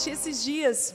[0.00, 0.94] Gente, esses dias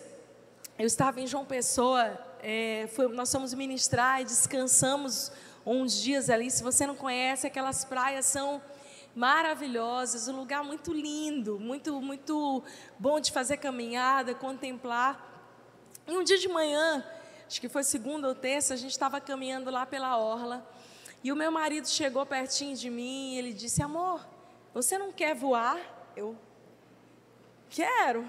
[0.80, 5.32] eu estava em João Pessoa, é, foi, nós fomos ministrar e descansamos
[5.64, 6.50] uns dias ali.
[6.50, 8.60] Se você não conhece, aquelas praias são
[9.16, 12.64] maravilhosas, um lugar muito lindo, muito, muito
[12.98, 15.24] bom de fazer caminhada, contemplar.
[16.08, 17.06] E um dia de manhã,
[17.46, 20.68] acho que foi segunda ou terça, a gente estava caminhando lá pela orla.
[21.24, 24.26] E o meu marido chegou pertinho de mim e ele disse: Amor,
[24.74, 25.78] você não quer voar?
[26.16, 26.36] Eu
[27.70, 28.28] quero.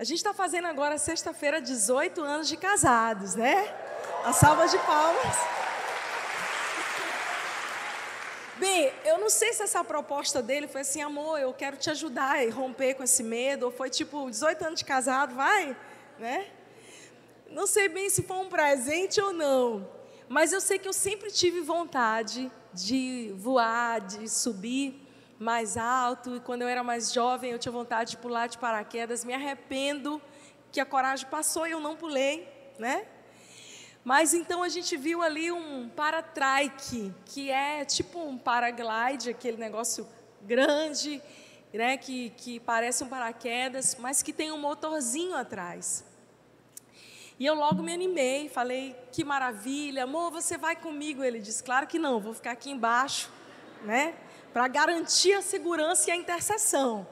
[0.00, 3.74] A gente está fazendo agora, sexta-feira, 18 anos de casados, né?
[4.24, 5.36] A salva de palmas.
[8.58, 12.38] Bem, eu não sei se essa proposta dele foi assim, amor, eu quero te ajudar
[12.38, 15.76] a romper com esse medo, ou foi tipo, 18 anos de casado, vai,
[16.16, 16.46] né?
[17.50, 19.84] Não sei bem se foi um presente ou não,
[20.28, 25.07] mas eu sei que eu sempre tive vontade de voar, de subir
[25.38, 29.24] mais alto, e quando eu era mais jovem eu tinha vontade de pular de paraquedas.
[29.24, 30.20] Me arrependo
[30.72, 33.06] que a coragem passou e eu não pulei, né?
[34.04, 40.08] Mas então a gente viu ali um paratrike, que é tipo um paraglide, aquele negócio
[40.42, 41.20] grande,
[41.72, 46.04] né, que, que parece um paraquedas, mas que tem um motorzinho atrás.
[47.38, 51.22] E eu logo me animei, falei, que maravilha, amor, você vai comigo?
[51.22, 53.30] Ele disse, claro que não, vou ficar aqui embaixo,
[53.84, 54.14] né,
[54.52, 57.06] para garantir a segurança e a intercessão.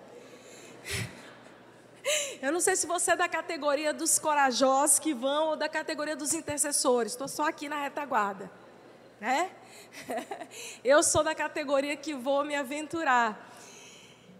[2.40, 6.14] Eu não sei se você é da categoria dos corajosos que vão ou da categoria
[6.14, 7.12] dos intercessores.
[7.12, 8.50] Estou só aqui na retaguarda,
[9.20, 9.50] né?
[10.84, 13.52] Eu sou da categoria que vou me aventurar.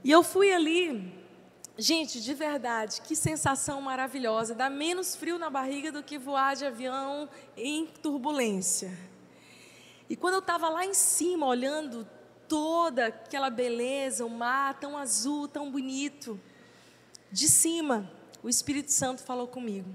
[0.05, 1.13] E eu fui ali,
[1.77, 4.55] gente, de verdade, que sensação maravilhosa.
[4.55, 8.97] Dá menos frio na barriga do que voar de avião em turbulência.
[10.09, 12.09] E quando eu estava lá em cima, olhando
[12.49, 16.41] toda aquela beleza, o mar tão azul, tão bonito,
[17.31, 18.11] de cima,
[18.43, 19.89] o Espírito Santo falou comigo.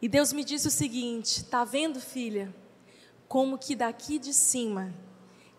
[0.00, 2.54] E Deus me disse o seguinte: "Tá vendo, filha,
[3.28, 4.94] como que daqui de cima,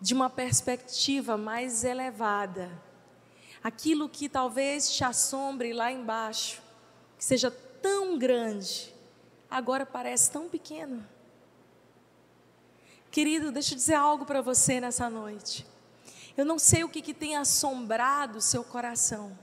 [0.00, 2.70] de uma perspectiva mais elevada,
[3.62, 6.62] aquilo que talvez te assombre lá embaixo,
[7.18, 8.94] que seja tão grande,
[9.50, 11.06] agora parece tão pequeno.
[13.10, 15.66] Querido, deixa eu dizer algo para você nessa noite.
[16.36, 19.36] Eu não sei o que, que tem assombrado o seu coração.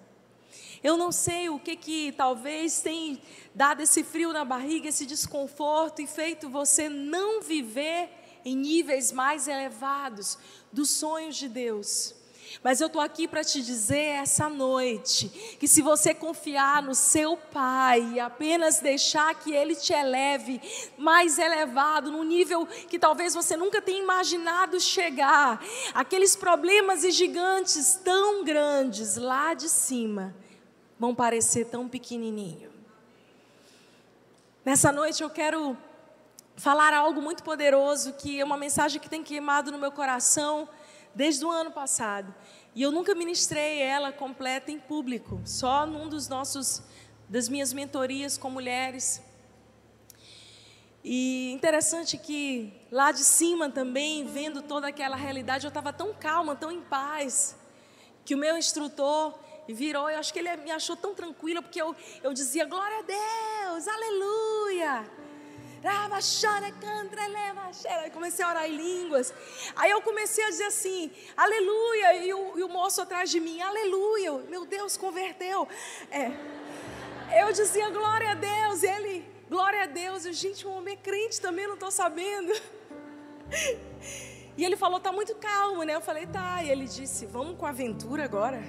[0.81, 3.21] Eu não sei o que que talvez tem
[3.53, 8.09] dado esse frio na barriga, esse desconforto e feito você não viver
[8.45, 10.37] em níveis mais elevados
[10.71, 12.15] dos sonhos de Deus.
[12.63, 17.37] Mas eu estou aqui para te dizer essa noite que se você confiar no seu
[17.37, 20.61] Pai e apenas deixar que Ele te eleve
[20.97, 25.63] mais elevado, num nível que talvez você nunca tenha imaginado chegar,
[25.93, 30.35] aqueles problemas e gigantes tão grandes lá de cima
[30.99, 32.71] vão parecer tão pequenininho.
[34.65, 35.77] Nessa noite eu quero
[36.57, 40.67] falar algo muito poderoso que é uma mensagem que tem queimado no meu coração
[41.17, 42.33] desde o ano passado.
[42.75, 46.83] E eu nunca ministrei ela completa em público, só num dos nossos
[47.27, 49.21] das minhas mentorias com mulheres.
[51.03, 56.55] E interessante que lá de cima também, vendo toda aquela realidade, eu estava tão calma,
[56.55, 57.57] tão em paz,
[58.23, 59.33] que o meu instrutor
[59.67, 63.01] virou, eu acho que ele me achou tão tranquila, porque eu, eu dizia, glória a
[63.01, 65.26] Deus, aleluia.
[68.13, 69.33] Comecei a orar em línguas.
[69.75, 72.25] Aí eu comecei a dizer assim, aleluia.
[72.25, 74.33] E o, e o moço atrás de mim, aleluia.
[74.49, 75.67] Meu Deus, converteu.
[76.11, 76.31] É.
[77.41, 78.83] Eu dizia glória a Deus.
[78.83, 80.25] E ele, glória a Deus.
[80.25, 82.51] E gente, um homem é crente também, não estou sabendo.
[84.57, 85.93] E ele falou, tá muito calmo, né?
[85.93, 86.63] Eu falei, tá.
[86.63, 88.63] E ele disse, vamos com a aventura agora.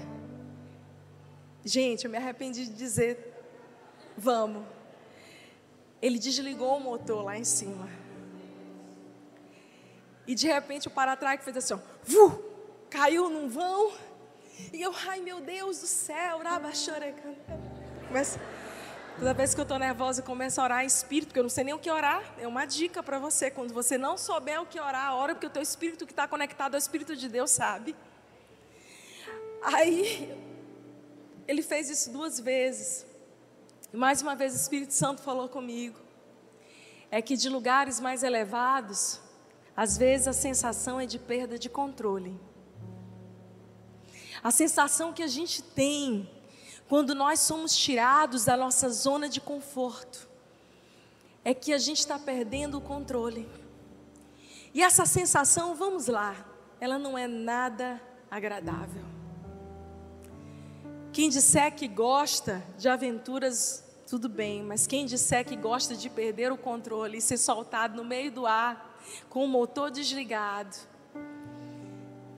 [1.65, 3.35] Gente, eu me arrependi de dizer,
[4.17, 4.65] vamos.
[6.01, 7.89] Ele desligou o motor lá em cima.
[10.27, 12.45] E de repente o para-trás fez assim, ó, vu,
[12.91, 13.93] caiu num vão.
[14.73, 16.43] E eu, ai meu Deus do céu,
[18.07, 18.39] Começa,
[19.19, 21.51] toda vez que eu estou nervosa, eu começo a orar em espírito, porque eu não
[21.51, 22.23] sei nem o que orar.
[22.39, 23.51] É uma dica para você.
[23.51, 26.75] Quando você não souber o que orar, ora, porque o teu espírito que está conectado
[26.75, 27.97] ao Espírito de Deus sabe.
[29.63, 30.37] Aí
[31.47, 33.07] ele fez isso duas vezes.
[33.93, 35.99] E mais uma vez o Espírito Santo falou comigo.
[37.11, 39.21] É que de lugares mais elevados,
[39.75, 42.39] às vezes a sensação é de perda de controle.
[44.43, 46.31] A sensação que a gente tem
[46.87, 50.29] quando nós somos tirados da nossa zona de conforto
[51.45, 53.49] é que a gente está perdendo o controle.
[54.75, 56.37] E essa sensação, vamos lá,
[56.79, 58.01] ela não é nada
[58.31, 59.18] agradável.
[61.19, 66.53] Quem disser que gosta de aventuras, tudo bem, mas quem disser que gosta de perder
[66.53, 68.97] o controle e ser soltado no meio do ar,
[69.29, 70.77] com o motor desligado.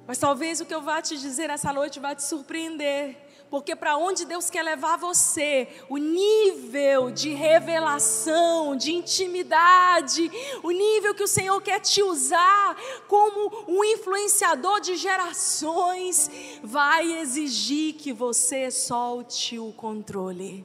[0.06, 3.18] Mas talvez o que eu vá te dizer essa noite vai te surpreender.
[3.50, 10.30] Porque para onde Deus quer levar você, o nível de revelação, de intimidade,
[10.62, 12.76] o nível que o Senhor quer te usar
[13.08, 16.30] como um influenciador de gerações,
[16.62, 20.64] vai exigir que você solte o controle.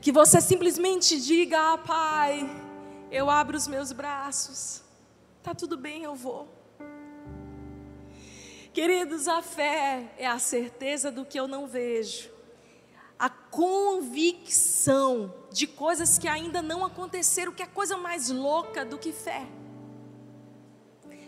[0.00, 2.50] Que você simplesmente diga: ah, Pai,
[3.08, 4.82] eu abro os meus braços,
[5.44, 6.61] tá tudo bem, eu vou.
[8.72, 12.30] Queridos, a fé é a certeza do que eu não vejo,
[13.18, 19.12] a convicção de coisas que ainda não aconteceram, que é coisa mais louca do que
[19.12, 19.46] fé.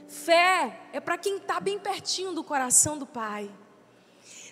[0.08, 3.50] Fé é para quem está bem pertinho do coração do Pai.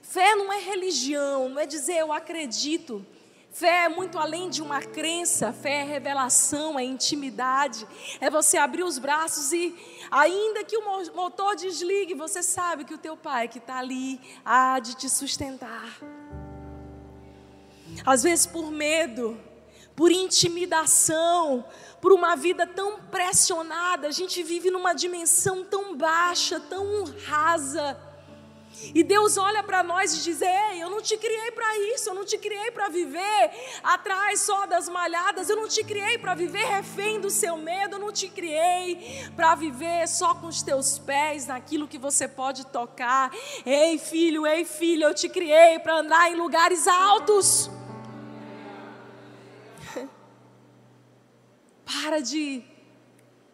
[0.02, 3.06] Fé não é religião, não é dizer eu acredito.
[3.52, 7.86] Fé é muito além de uma crença, fé é revelação, é intimidade,
[8.18, 9.76] é você abrir os braços e,
[10.10, 10.82] ainda que o
[11.14, 15.98] motor desligue, você sabe que o teu pai que está ali há de te sustentar.
[18.06, 19.38] Às vezes por medo,
[19.94, 21.62] por intimidação,
[22.00, 28.11] por uma vida tão pressionada, a gente vive numa dimensão tão baixa, tão rasa
[28.94, 32.14] e Deus olha para nós e diz: Ei, eu não te criei para isso, eu
[32.14, 33.50] não te criei para viver
[33.82, 38.00] atrás só das malhadas, eu não te criei para viver refém do seu medo, eu
[38.00, 43.30] não te criei para viver só com os teus pés naquilo que você pode tocar.
[43.64, 47.70] Ei, filho, ei, filho, eu te criei para andar em lugares altos.
[51.84, 52.64] Para de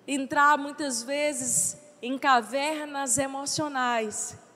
[0.06, 4.47] entrar muitas vezes em cavernas emocionais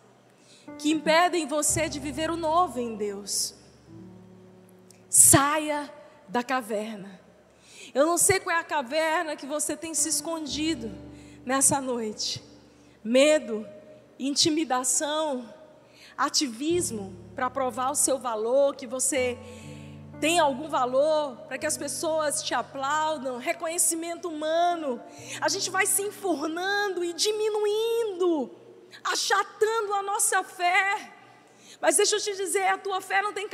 [0.79, 3.55] que impedem você de viver o novo em Deus.
[5.09, 5.93] Saia
[6.29, 7.21] da caverna.
[7.95, 10.91] Eu não sei qual é a caverna que você tem se escondido
[11.45, 12.43] nessa noite.
[13.05, 13.67] Medo,
[14.19, 15.53] intimidação,
[16.17, 19.37] ativismo para provar o seu valor, que você
[20.21, 25.01] tem algum valor, para que as pessoas te aplaudam, reconhecimento humano.
[25.41, 28.62] A gente vai se enfurnando e diminuindo
[29.05, 31.13] achatando a nossa fé.
[31.81, 33.49] Mas deixa eu te dizer, a tua fé não tem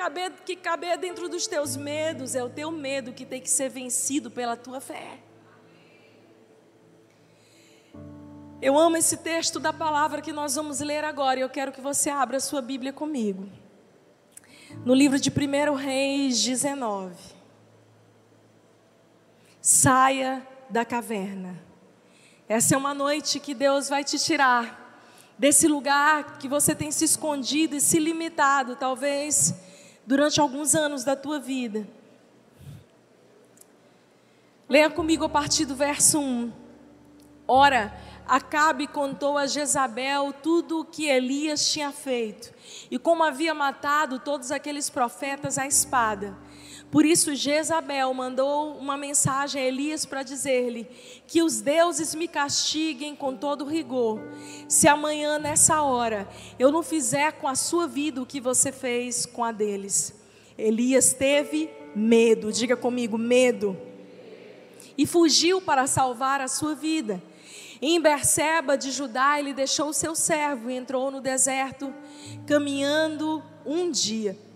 [0.44, 4.31] que caber dentro dos teus medos, é o teu medo que tem que ser vencido
[4.31, 5.19] pela tua fé.
[8.61, 11.81] Eu amo esse texto da palavra que nós vamos ler agora e eu quero que
[11.81, 13.49] você abra a sua Bíblia comigo.
[14.84, 17.14] No livro de 1 Reis 19.
[19.62, 21.62] Saia da caverna.
[22.49, 24.88] Essa é uma noite que Deus vai te tirar
[25.38, 29.55] desse lugar que você tem se escondido e se limitado, talvez
[30.06, 31.87] durante alguns anos da tua vida.
[34.69, 36.52] Leia comigo a partir do verso 1.
[37.46, 37.94] Ora,
[38.29, 42.52] Acabe contou a Jezabel tudo o que Elias tinha feito
[42.91, 46.37] e como havia matado todos aqueles profetas à espada.
[46.90, 50.88] Por isso, Jezabel mandou uma mensagem a Elias para dizer-lhe:
[51.26, 54.20] Que os deuses me castiguem com todo rigor,
[54.67, 56.27] se amanhã, nessa hora,
[56.58, 60.15] eu não fizer com a sua vida o que você fez com a deles.
[60.56, 63.77] Elias teve medo, diga comigo, medo,
[64.96, 67.22] e fugiu para salvar a sua vida.
[67.82, 71.94] Em Berseba de Judá, ele deixou o seu servo e entrou no deserto,
[72.46, 74.47] caminhando um dia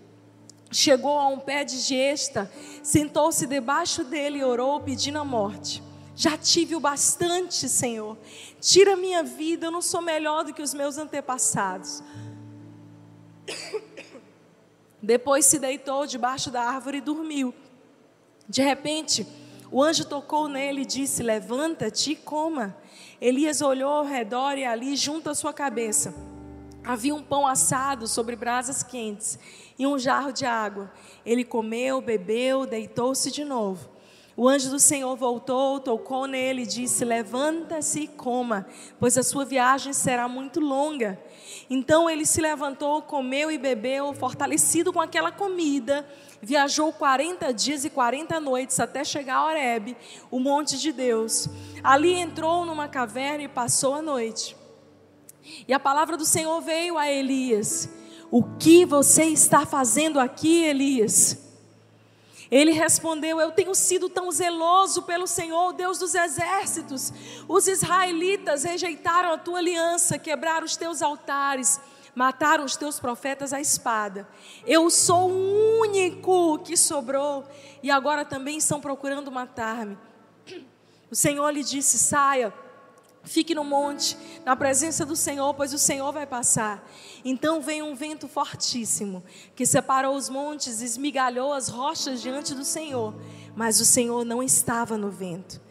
[0.77, 2.51] chegou a um pé de gesta,
[2.81, 5.81] sentou-se debaixo dele e orou, pedindo a morte.
[6.15, 8.17] Já tive o bastante, Senhor.
[8.61, 12.03] Tira minha vida, eu não sou melhor do que os meus antepassados.
[15.01, 17.53] Depois se deitou debaixo da árvore e dormiu.
[18.47, 19.25] De repente,
[19.71, 22.77] o anjo tocou nele e disse: Levanta-te e coma.
[23.19, 26.13] Elias olhou ao redor e ali, junto à sua cabeça,
[26.85, 29.39] havia um pão assado sobre brasas quentes
[29.77, 30.91] e um jarro de água.
[31.25, 33.93] Ele comeu, bebeu, deitou-se de novo.
[34.35, 38.65] O anjo do Senhor voltou, tocou nele e disse: Levanta-se e coma,
[38.99, 41.21] pois a sua viagem será muito longa.
[41.69, 46.07] Então ele se levantou, comeu e bebeu, fortalecido com aquela comida,
[46.41, 49.95] viajou 40 dias e 40 noites até chegar a Horebe,
[50.31, 51.47] o monte de Deus.
[51.83, 54.62] Ali entrou numa caverna e passou a noite.
[55.67, 57.89] E a palavra do Senhor veio a Elias
[58.35, 61.37] o que você está fazendo aqui, Elias?
[62.49, 67.13] Ele respondeu: Eu tenho sido tão zeloso pelo Senhor, Deus dos exércitos.
[67.47, 71.79] Os israelitas rejeitaram a tua aliança, quebraram os teus altares,
[72.15, 74.27] mataram os teus profetas à espada.
[74.65, 77.45] Eu sou o único que sobrou
[77.83, 79.95] e agora também estão procurando matar-me.
[81.11, 82.51] O Senhor lhe disse: saia.
[83.25, 86.85] Fique no monte, na presença do Senhor, pois o Senhor vai passar.
[87.23, 89.23] Então veio um vento fortíssimo,
[89.55, 93.15] que separou os montes e esmigalhou as rochas diante do Senhor.
[93.55, 95.61] Mas o Senhor não estava no vento.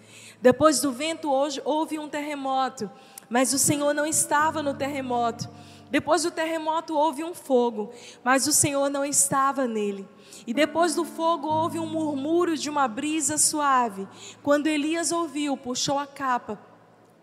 [0.41, 2.91] Depois do vento, hoje, houve um terremoto,
[3.29, 5.47] mas o Senhor não estava no terremoto.
[5.91, 7.93] Depois do terremoto, houve um fogo,
[8.25, 10.09] mas o Senhor não estava nele.
[10.47, 14.09] E depois do fogo houve um murmúrio de uma brisa suave.
[14.43, 16.72] Quando Elias ouviu, puxou a capa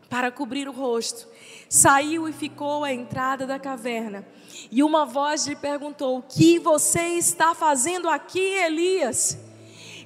[0.09, 1.27] para cobrir o rosto.
[1.69, 4.25] Saiu e ficou à entrada da caverna.
[4.71, 9.37] E uma voz lhe perguntou: O que você está fazendo aqui, Elias?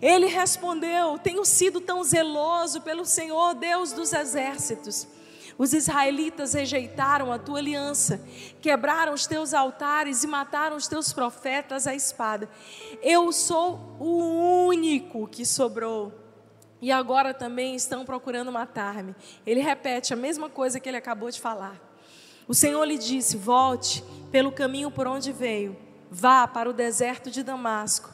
[0.01, 5.07] Ele respondeu: Tenho sido tão zeloso pelo Senhor, Deus dos exércitos.
[5.57, 8.19] Os israelitas rejeitaram a tua aliança,
[8.59, 12.49] quebraram os teus altares e mataram os teus profetas à espada.
[13.01, 16.22] Eu sou o único que sobrou
[16.83, 19.15] e agora também estão procurando matar-me.
[19.45, 21.79] Ele repete a mesma coisa que ele acabou de falar.
[22.45, 25.77] O Senhor lhe disse: Volte pelo caminho por onde veio,
[26.11, 28.09] vá para o deserto de Damasco.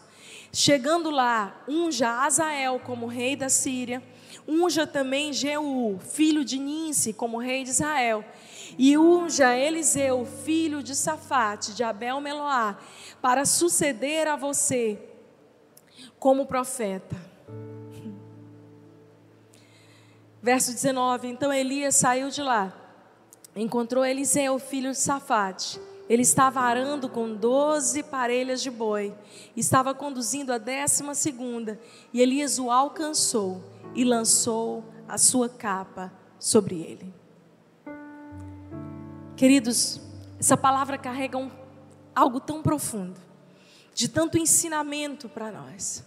[0.53, 4.03] Chegando lá, unja Azael como rei da Síria,
[4.47, 8.23] unja também Jeú, filho de Ninse, como rei de Israel,
[8.77, 12.77] e unja Eliseu, filho de Safate, de Abel Meloá,
[13.19, 14.99] para suceder a você
[16.19, 17.28] como profeta.
[20.41, 22.73] Verso 19: Então Elias saiu de lá,
[23.55, 25.79] encontrou Eliseu, filho de Safate.
[26.07, 29.13] Ele estava arando com doze parelhas de boi,
[29.55, 31.79] estava conduzindo a décima segunda,
[32.11, 37.13] e Elias o alcançou e lançou a sua capa sobre ele.
[39.35, 40.01] Queridos,
[40.39, 41.51] essa palavra carrega um,
[42.15, 43.19] algo tão profundo,
[43.93, 46.03] de tanto ensinamento para nós,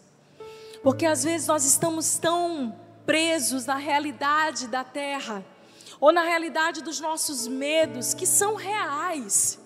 [0.83, 2.75] porque às vezes nós estamos tão
[3.05, 5.45] presos na realidade da terra,
[6.01, 9.59] ou na realidade dos nossos medos, que são reais.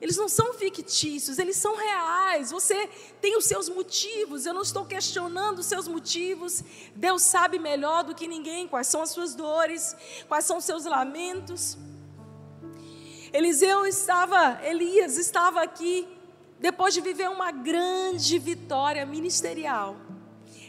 [0.00, 2.50] Eles não são fictícios, eles são reais.
[2.50, 2.88] Você
[3.20, 6.64] tem os seus motivos, eu não estou questionando os seus motivos.
[6.96, 9.96] Deus sabe melhor do que ninguém quais são as suas dores,
[10.26, 11.78] quais são os seus lamentos.
[13.32, 16.08] Eliseu estava, Elias estava aqui
[16.58, 19.96] depois de viver uma grande vitória ministerial.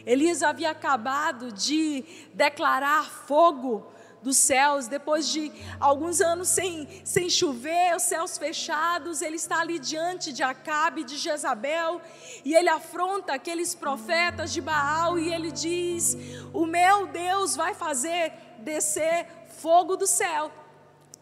[0.06, 3.92] Elias havia acabado de declarar fogo
[4.24, 9.78] dos céus, depois de alguns anos sem, sem chover, os céus fechados, ele está ali
[9.78, 12.00] diante de Acabe, de Jezabel,
[12.42, 16.16] e ele afronta aqueles profetas de Baal e ele diz:
[16.54, 19.26] O meu Deus vai fazer descer
[19.58, 20.50] fogo do céu.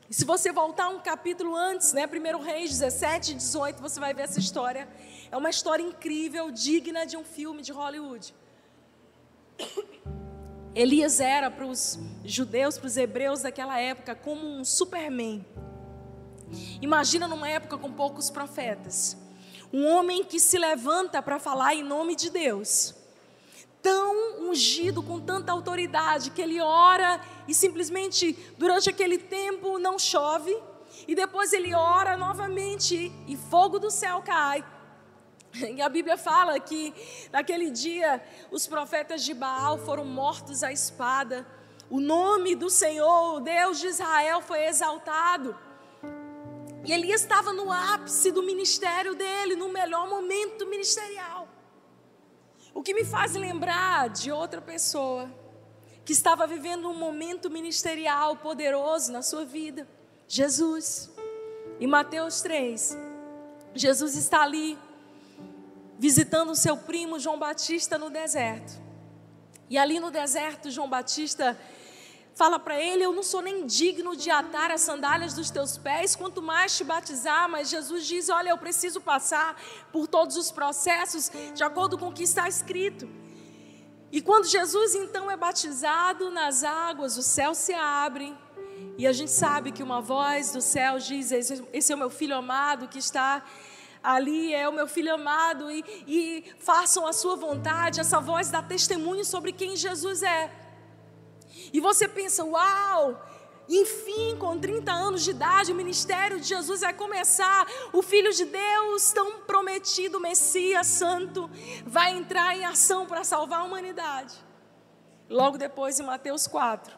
[0.09, 4.15] E se você voltar um capítulo antes, né, 1 Reis 17 e 18, você vai
[4.15, 4.89] ver essa história.
[5.31, 8.33] É uma história incrível, digna de um filme de Hollywood.
[10.75, 15.45] Elias era para os judeus, para os hebreus daquela época, como um superman.
[16.81, 19.16] Imagina numa época com poucos profetas.
[19.73, 22.95] Um homem que se levanta para falar em nome de Deus.
[23.83, 30.57] Tão ungido, com tanta autoridade, que ele ora e simplesmente, durante aquele tempo, não chove.
[31.09, 34.64] E depois ele ora novamente e fogo do céu cai.
[35.76, 36.94] E a Bíblia fala que
[37.30, 41.47] naquele dia os profetas de Baal foram mortos à espada.
[41.90, 45.56] O nome do Senhor, o Deus de Israel, foi exaltado.
[46.85, 51.49] E Elias estava no ápice do ministério dele, no melhor momento ministerial.
[52.75, 55.30] O que me faz lembrar de outra pessoa
[56.04, 59.87] que estava vivendo um momento ministerial poderoso na sua vida,
[60.26, 61.12] Jesus.
[61.78, 62.97] Em Mateus 3,
[63.75, 64.78] Jesus está ali
[66.02, 68.73] visitando seu primo João Batista no deserto.
[69.71, 71.56] E ali no deserto, João Batista
[72.35, 76.16] fala para ele: Eu não sou nem digno de atar as sandálias dos teus pés,
[76.16, 77.49] quanto mais te batizar.
[77.49, 79.54] Mas Jesus diz: Olha, eu preciso passar
[79.92, 83.09] por todos os processos de acordo com o que está escrito.
[84.11, 88.37] E quando Jesus então é batizado nas águas, o céu se abre.
[88.99, 92.35] E a gente sabe que uma voz do céu diz: Esse é o meu filho
[92.35, 93.44] amado que está
[94.02, 98.00] ali é o meu filho amado, e, e façam a sua vontade.
[98.00, 100.50] Essa voz dá testemunho sobre quem Jesus é.
[101.73, 103.28] E você pensa, uau!
[103.68, 107.66] Enfim, com 30 anos de idade, o ministério de Jesus vai começar.
[107.92, 111.49] O Filho de Deus, tão prometido, Messias Santo,
[111.87, 114.35] vai entrar em ação para salvar a humanidade.
[115.28, 116.92] Logo depois, em Mateus 4,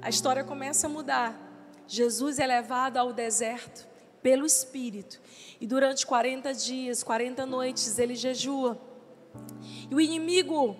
[0.00, 1.38] a história começa a mudar.
[1.86, 3.86] Jesus é levado ao deserto
[4.22, 5.20] pelo Espírito.
[5.62, 8.76] E durante 40 dias, 40 noites, ele jejua.
[9.88, 10.76] E o inimigo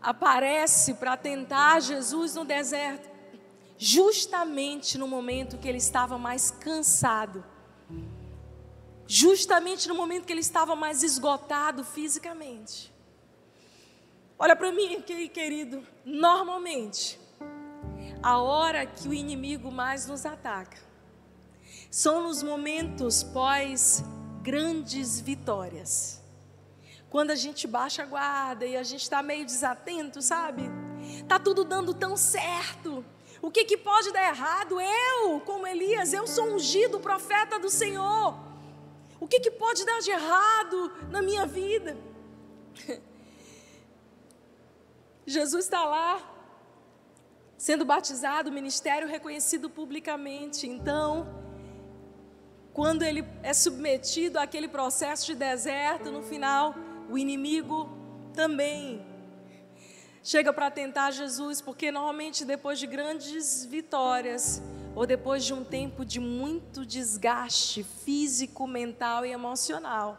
[0.00, 3.10] aparece para tentar Jesus no deserto,
[3.76, 7.44] justamente no momento que ele estava mais cansado,
[9.08, 12.94] justamente no momento que ele estava mais esgotado fisicamente.
[14.38, 17.18] Olha para mim querido, normalmente,
[18.22, 20.91] a hora que o inimigo mais nos ataca
[21.92, 24.02] são nos momentos pós
[24.42, 26.22] grandes vitórias
[27.10, 30.62] quando a gente baixa a guarda e a gente está meio desatento, sabe?
[31.28, 33.04] Tá tudo dando tão certo.
[33.42, 34.80] O que, que pode dar errado?
[34.80, 38.34] Eu, como Elias, eu sou ungido profeta do Senhor.
[39.20, 41.94] O que, que pode dar de errado na minha vida?
[45.26, 46.22] Jesus está lá,
[47.58, 50.66] sendo batizado, ministério reconhecido publicamente.
[50.66, 51.51] Então,
[52.72, 56.74] quando ele é submetido àquele processo de deserto, no final,
[57.10, 57.88] o inimigo
[58.32, 59.04] também
[60.22, 64.62] chega para tentar Jesus, porque normalmente depois de grandes vitórias,
[64.94, 70.18] ou depois de um tempo de muito desgaste físico, mental e emocional,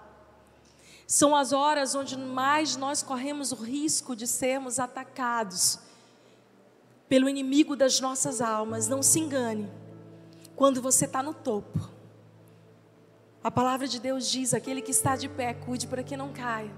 [1.07, 5.79] são as horas onde mais nós corremos o risco de sermos atacados
[7.07, 8.87] pelo inimigo das nossas almas.
[8.87, 9.71] Não se engane,
[10.55, 11.92] quando você está no topo,
[13.43, 16.71] a palavra de Deus diz: aquele que está de pé, cuide para que não caia.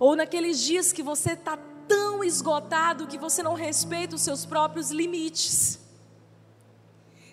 [0.00, 4.90] Ou naqueles dias que você está tão esgotado que você não respeita os seus próprios
[4.90, 5.84] limites.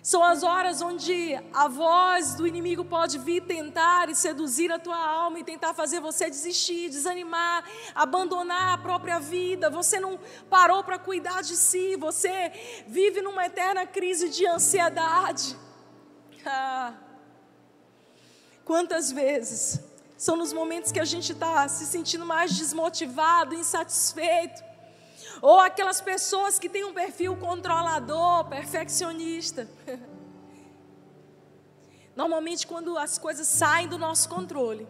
[0.02, 4.98] São as horas onde a voz do inimigo pode vir tentar e seduzir a tua
[4.98, 9.70] alma e tentar fazer você desistir, desanimar, abandonar a própria vida.
[9.70, 10.20] Você não
[10.50, 12.52] parou para cuidar de si, você
[12.86, 15.56] vive numa eterna crise de ansiedade.
[16.44, 17.03] Ah.
[18.64, 19.80] Quantas vezes
[20.16, 24.62] são nos momentos que a gente está se sentindo mais desmotivado, insatisfeito.
[25.42, 29.68] Ou aquelas pessoas que têm um perfil controlador, perfeccionista.
[32.16, 34.86] Normalmente, quando as coisas saem do nosso controle,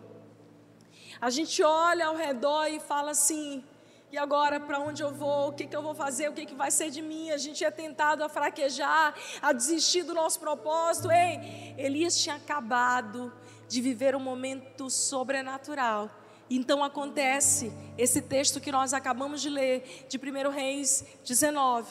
[1.20, 3.64] a gente olha ao redor e fala assim:
[4.12, 5.48] e agora para onde eu vou?
[5.48, 6.28] O que, que eu vou fazer?
[6.28, 7.30] O que, que vai ser de mim?
[7.30, 11.10] A gente é tentado a fraquejar, a desistir do nosso propósito.
[11.10, 13.32] Ei, Elias tinha acabado
[13.68, 16.10] de viver um momento sobrenatural.
[16.48, 21.90] Então acontece esse texto que nós acabamos de ler, de 1 Reis 19.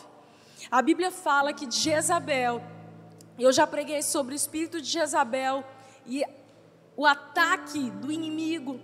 [0.69, 2.61] A Bíblia fala que Jezabel,
[3.37, 5.63] eu já preguei sobre o espírito de Jezabel
[6.05, 6.23] e
[6.95, 8.79] o ataque do inimigo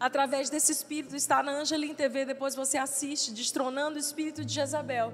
[0.00, 5.12] através desse espírito está na Angelim TV, depois você assiste, destronando o espírito de Jezabel.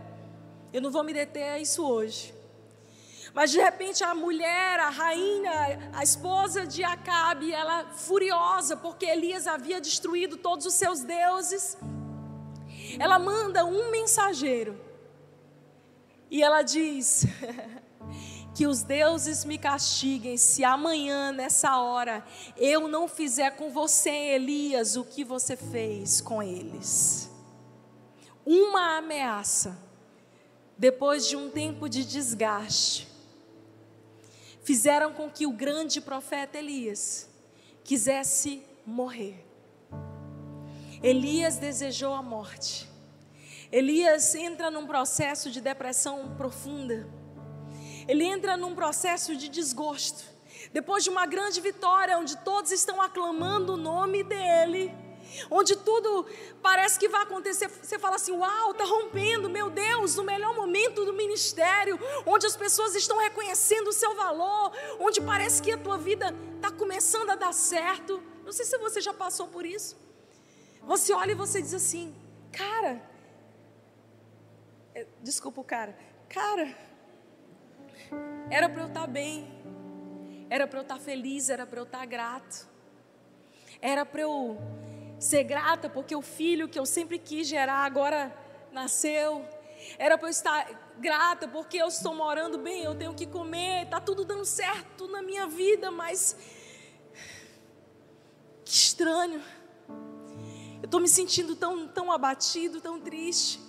[0.72, 2.34] Eu não vou me deter a isso hoje.
[3.32, 9.46] Mas de repente a mulher, a rainha, a esposa de Acabe, ela furiosa porque Elias
[9.46, 11.76] havia destruído todos os seus deuses,
[12.98, 14.78] ela manda um mensageiro
[16.30, 17.24] e ela diz:
[18.54, 22.24] que os deuses me castiguem se amanhã, nessa hora,
[22.56, 27.30] eu não fizer com você, Elias, o que você fez com eles.
[28.44, 29.78] Uma ameaça,
[30.76, 33.09] depois de um tempo de desgaste,
[34.70, 37.28] fizeram com que o grande profeta Elias
[37.82, 39.44] quisesse morrer.
[41.02, 42.88] Elias desejou a morte.
[43.72, 47.04] Elias entra num processo de depressão profunda.
[48.06, 50.22] Ele entra num processo de desgosto.
[50.72, 54.94] Depois de uma grande vitória, onde todos estão aclamando o nome dele,
[55.50, 56.26] onde tudo
[56.62, 57.68] parece que vai acontecer.
[57.68, 62.56] Você fala assim: Uau, está rompendo, meu Deus, no melhor momento do ministério, onde as
[62.56, 67.34] pessoas estão reconhecendo o seu valor, onde parece que a tua vida está começando a
[67.34, 68.22] dar certo.
[68.44, 69.96] Não sei se você já passou por isso.
[70.82, 72.14] Você olha e você diz assim:
[72.52, 73.00] Cara,
[74.94, 75.96] é, desculpa o cara,
[76.28, 76.76] cara,
[78.50, 79.46] era para eu estar tá bem,
[80.48, 82.66] era para eu estar tá feliz, era para eu estar tá grato,
[83.80, 84.58] era para eu
[85.20, 88.34] ser grata porque o filho que eu sempre quis gerar agora
[88.72, 89.44] nasceu.
[89.98, 94.00] Era para eu estar grata porque eu estou morando bem, eu tenho que comer, está
[94.00, 96.36] tudo dando certo na minha vida, mas
[98.64, 99.42] que estranho.
[100.82, 103.60] Eu estou me sentindo tão, tão abatido, tão triste.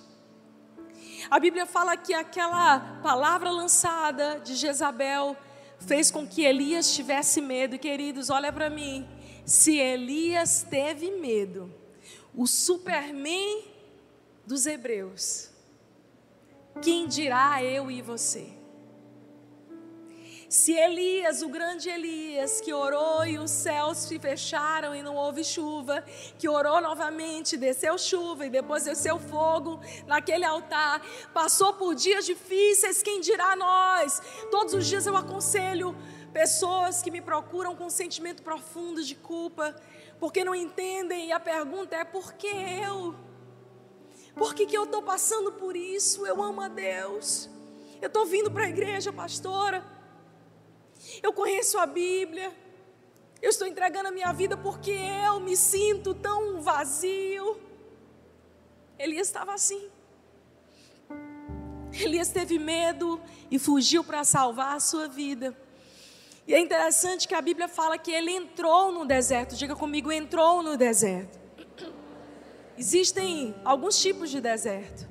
[1.29, 5.35] A Bíblia fala que aquela palavra lançada de Jezabel
[5.79, 7.77] fez com que Elias tivesse medo.
[7.77, 9.07] Queridos, olha para mim.
[9.45, 11.73] Se Elias teve medo,
[12.35, 13.65] o Superman
[14.45, 15.49] dos Hebreus,
[16.81, 18.61] quem dirá eu e você?
[20.51, 25.45] se Elias, o grande Elias, que orou e os céus se fecharam e não houve
[25.45, 26.03] chuva,
[26.37, 31.01] que orou novamente, desceu chuva e depois desceu fogo naquele altar,
[31.33, 34.21] passou por dias difíceis, quem dirá nós?
[34.51, 35.95] Todos os dias eu aconselho
[36.33, 39.75] pessoas que me procuram com um sentimento profundo de culpa,
[40.19, 43.15] porque não entendem, e a pergunta é: por que eu?
[44.35, 46.25] Por que, que eu estou passando por isso?
[46.25, 47.49] Eu amo a Deus.
[48.01, 49.83] Eu estou vindo para a igreja, pastora
[51.21, 52.53] eu conheço a Bíblia,
[53.41, 57.59] eu estou entregando a minha vida porque eu me sinto tão vazio.
[58.99, 59.89] Elias estava assim.
[61.91, 65.57] Elias teve medo e fugiu para salvar a sua vida.
[66.47, 69.55] E é interessante que a Bíblia fala que ele entrou no deserto.
[69.55, 71.39] Diga comigo, entrou no deserto.
[72.77, 75.07] Existem alguns tipos de deserto.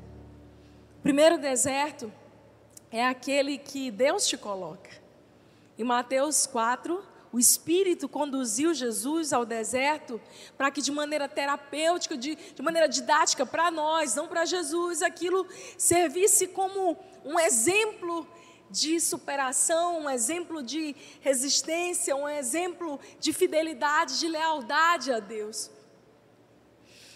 [0.99, 2.13] O primeiro deserto
[2.91, 4.91] é aquele que Deus te coloca.
[5.79, 10.21] Em Mateus 4, o Espírito conduziu Jesus ao deserto
[10.59, 15.47] para que, de maneira terapêutica, de, de maneira didática, para nós, não para Jesus, aquilo
[15.79, 18.27] servisse como um exemplo
[18.71, 25.71] de superação, um exemplo de resistência, um exemplo de fidelidade, de lealdade a Deus.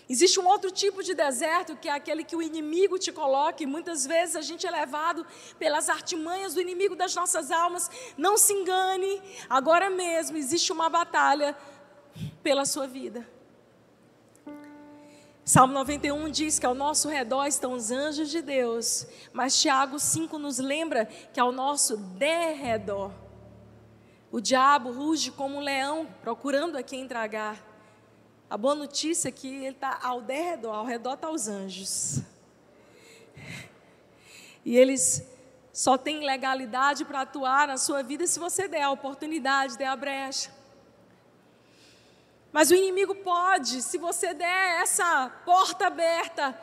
[0.08, 3.66] Existe um outro tipo de deserto que é aquele que o inimigo te coloca, e
[3.66, 5.24] muitas vezes a gente é levado
[5.58, 7.90] pelas artimanhas do inimigo das nossas almas.
[8.18, 11.56] Não se engane, agora mesmo existe uma batalha
[12.42, 13.33] pela sua vida.
[15.44, 20.38] Salmo 91 diz que ao nosso redor estão os anjos de Deus, mas Tiago 5
[20.38, 23.12] nos lembra que ao nosso derredor
[24.32, 27.62] o diabo ruge como um leão procurando a quem tragar.
[28.48, 32.22] A boa notícia é que ele está ao redor, ao redor estão tá os anjos.
[34.64, 35.28] E eles
[35.74, 39.96] só têm legalidade para atuar na sua vida se você der a oportunidade, der a
[39.96, 40.50] brecha.
[42.54, 46.56] Mas o inimigo pode, se você der essa porta aberta,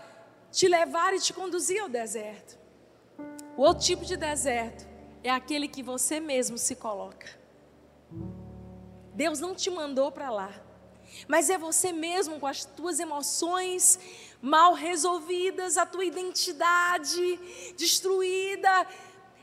[0.50, 2.58] te levar e te conduzir ao deserto.
[3.58, 4.88] O outro tipo de deserto
[5.22, 7.28] é aquele que você mesmo se coloca.
[9.14, 10.72] Deus não te mandou para lá
[11.28, 14.00] mas é você mesmo com as tuas emoções
[14.42, 17.40] mal resolvidas, a tua identidade
[17.78, 18.88] destruída,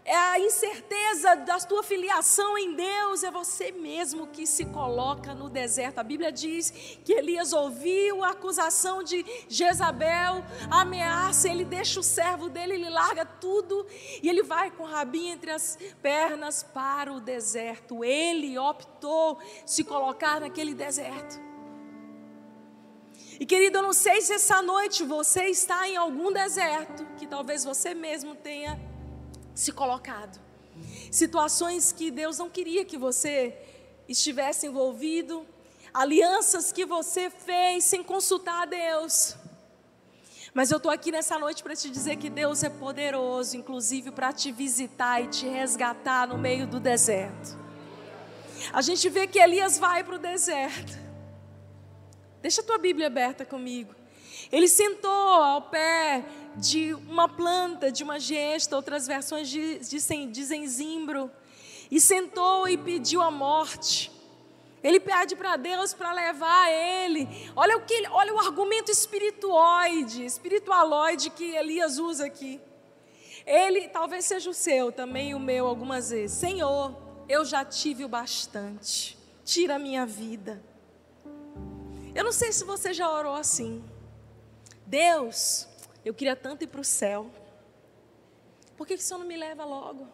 [0.09, 5.51] é a incerteza da tua filiação em Deus, é você mesmo que se coloca no
[5.51, 5.99] deserto.
[5.99, 6.71] A Bíblia diz
[7.05, 12.89] que Elias ouviu a acusação de Jezabel, a ameaça, ele deixa o servo dele, ele
[12.89, 13.87] larga tudo
[14.23, 18.03] e ele vai com o rabinho entre as pernas para o deserto.
[18.03, 21.39] Ele optou se colocar naquele deserto.
[23.39, 27.63] E querido, eu não sei se essa noite você está em algum deserto que talvez
[27.63, 28.81] você mesmo tenha
[29.59, 30.39] se colocado.
[31.11, 33.59] Situações que Deus não queria que você
[34.09, 35.45] estivesse envolvido,
[35.93, 39.35] alianças que você fez sem consultar a Deus.
[40.55, 44.33] Mas eu estou aqui nessa noite para te dizer que Deus é poderoso, inclusive para
[44.33, 47.59] te visitar e te resgatar no meio do deserto.
[48.73, 50.97] A gente vê que Elias vai para o deserto.
[52.41, 53.98] Deixa a tua Bíblia aberta comigo.
[54.51, 56.25] Ele sentou ao pé
[56.57, 61.31] de uma planta, de uma gesta, outras versões dizem zimbro,
[61.91, 64.11] e sentou e pediu a morte.
[64.83, 67.29] Ele pede para Deus para levar ele.
[67.57, 72.61] Olha o que, olha o argumento espirituoide, espiritualoide que Elias usa aqui.
[73.45, 76.37] Ele talvez seja o seu, também o meu algumas vezes.
[76.37, 76.95] Senhor,
[77.29, 79.19] eu já tive o bastante.
[79.45, 80.63] Tira a minha vida.
[82.15, 83.83] Eu não sei se você já orou assim.
[84.89, 85.69] Deus,
[86.03, 87.31] eu queria tanto ir para o céu.
[88.75, 90.09] Por que, que o Senhor não me leva logo?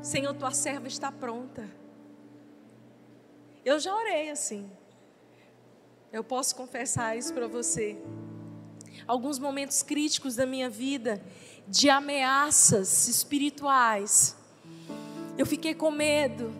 [0.00, 1.68] Senhor, tua serva está pronta.
[3.64, 4.70] Eu já orei assim.
[6.12, 8.00] Eu posso confessar isso para você.
[9.04, 11.20] Alguns momentos críticos da minha vida,
[11.66, 14.36] de ameaças espirituais.
[15.36, 16.54] Eu fiquei com medo,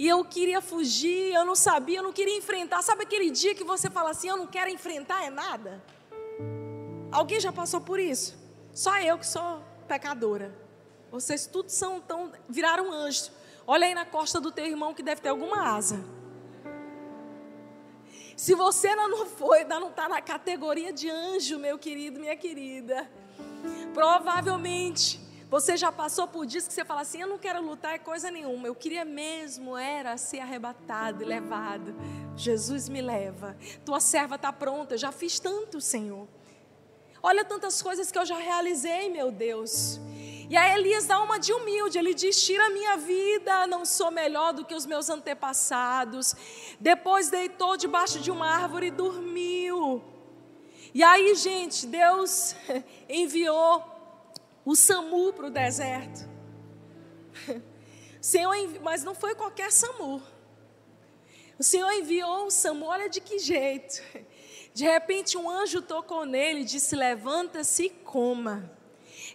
[0.00, 2.80] e eu queria fugir, eu não sabia, eu não queria enfrentar.
[2.80, 5.84] Sabe aquele dia que você fala assim: eu não quero enfrentar é nada?
[7.12, 8.34] Alguém já passou por isso?
[8.72, 10.56] Só eu que sou pecadora.
[11.10, 13.30] Vocês todos são tão viraram anjos.
[13.66, 16.02] Olha aí na costa do teu irmão que deve ter alguma asa.
[18.34, 22.38] Se você ainda não foi, ainda não está na categoria de anjo, meu querido, minha
[22.38, 23.06] querida,
[23.92, 27.98] provavelmente você já passou por dias que você fala assim: eu não quero lutar é
[27.98, 31.94] coisa nenhuma, eu queria mesmo era ser arrebatado e levado.
[32.36, 36.28] Jesus me leva, tua serva está pronta, eu já fiz tanto, Senhor.
[37.22, 40.00] Olha tantas coisas que eu já realizei, meu Deus.
[40.48, 44.10] E aí Elias dá uma de humilde, ele diz: Tira a minha vida, não sou
[44.10, 46.34] melhor do que os meus antepassados.
[46.78, 50.02] Depois deitou debaixo de uma árvore e dormiu.
[50.94, 52.54] E aí, gente, Deus
[53.08, 53.99] enviou
[54.64, 56.28] o SAMU para o deserto.
[58.20, 60.22] Senhor, mas não foi qualquer SAMU.
[61.58, 64.02] O Senhor enviou o SAMU, olha de que jeito.
[64.72, 68.70] De repente, um anjo tocou nele e disse: Levanta-se e coma.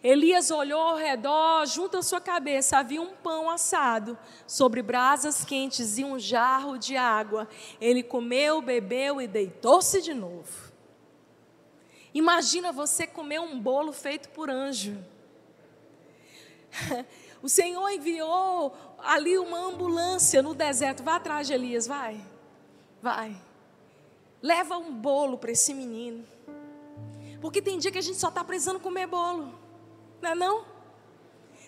[0.03, 5.97] Elias olhou ao redor, junto à sua cabeça havia um pão assado sobre brasas quentes
[5.97, 7.47] e um jarro de água.
[7.81, 10.71] Ele comeu, bebeu e deitou-se de novo.
[12.13, 14.97] Imagina você comer um bolo feito por anjo.
[17.45, 21.03] O Senhor enviou ali uma ambulância no deserto.
[21.03, 22.19] Vai atrás de Elias, vai.
[22.99, 23.39] Vai.
[24.41, 26.25] Leva um bolo para esse menino.
[27.39, 29.53] Porque tem dia que a gente só está precisando comer bolo.
[30.19, 30.65] Não é não?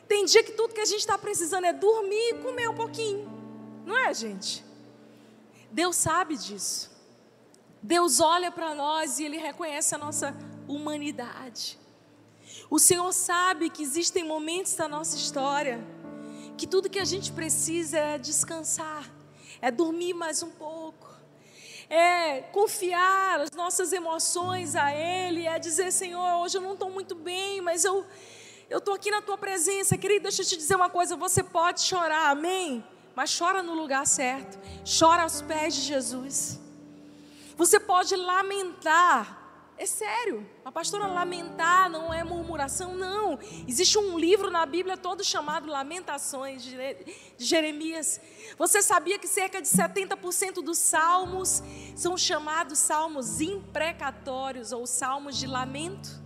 [0.07, 3.29] Tem dia que tudo que a gente está precisando é dormir e comer um pouquinho.
[3.85, 4.65] Não é, gente?
[5.71, 6.89] Deus sabe disso.
[7.83, 10.35] Deus olha para nós e Ele reconhece a nossa
[10.67, 11.77] humanidade.
[12.69, 15.79] O Senhor sabe que existem momentos da nossa história
[16.57, 19.09] que tudo que a gente precisa é descansar,
[19.61, 21.07] é dormir mais um pouco,
[21.89, 27.15] é confiar as nossas emoções a Ele, é dizer: Senhor, hoje eu não estou muito
[27.15, 28.05] bem, mas eu
[28.69, 30.23] eu estou aqui na tua presença, querido.
[30.23, 32.83] Deixa eu te dizer uma coisa: você pode chorar, amém?
[33.15, 34.59] Mas chora no lugar certo,
[34.99, 36.59] chora aos pés de Jesus.
[37.55, 39.46] Você pode lamentar,
[39.77, 43.37] é sério, a pastora lamentar não é murmuração, não.
[43.67, 46.75] Existe um livro na Bíblia todo chamado Lamentações de
[47.37, 48.19] Jeremias.
[48.57, 51.61] Você sabia que cerca de 70% dos salmos
[51.95, 56.25] são chamados salmos imprecatórios ou salmos de lamento?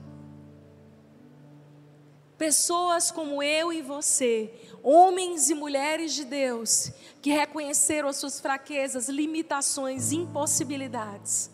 [2.38, 6.90] Pessoas como eu e você, homens e mulheres de Deus,
[7.22, 11.51] que reconheceram as suas fraquezas, limitações, impossibilidades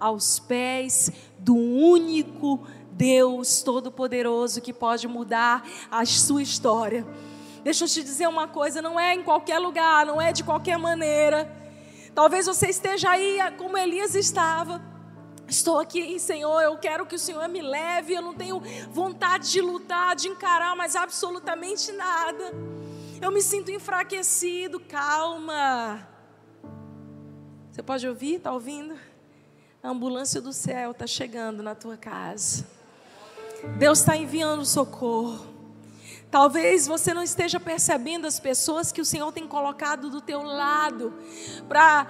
[0.00, 7.06] aos pés do único Deus Todo-Poderoso que pode mudar a sua história.
[7.62, 10.78] Deixa eu te dizer uma coisa: não é em qualquer lugar, não é de qualquer
[10.78, 11.50] maneira.
[12.14, 14.82] Talvez você esteja aí como Elias estava.
[15.46, 18.14] Estou aqui, Senhor, eu quero que o Senhor me leve.
[18.14, 22.52] Eu não tenho vontade de lutar, de encarar mais absolutamente nada.
[23.20, 24.78] Eu me sinto enfraquecido.
[24.78, 26.06] Calma.
[27.70, 28.36] Você pode ouvir?
[28.36, 28.94] Está ouvindo?
[29.82, 32.66] A ambulância do céu está chegando na tua casa.
[33.78, 35.46] Deus está enviando socorro.
[36.30, 41.14] Talvez você não esteja percebendo as pessoas que o Senhor tem colocado do teu lado
[41.66, 42.06] para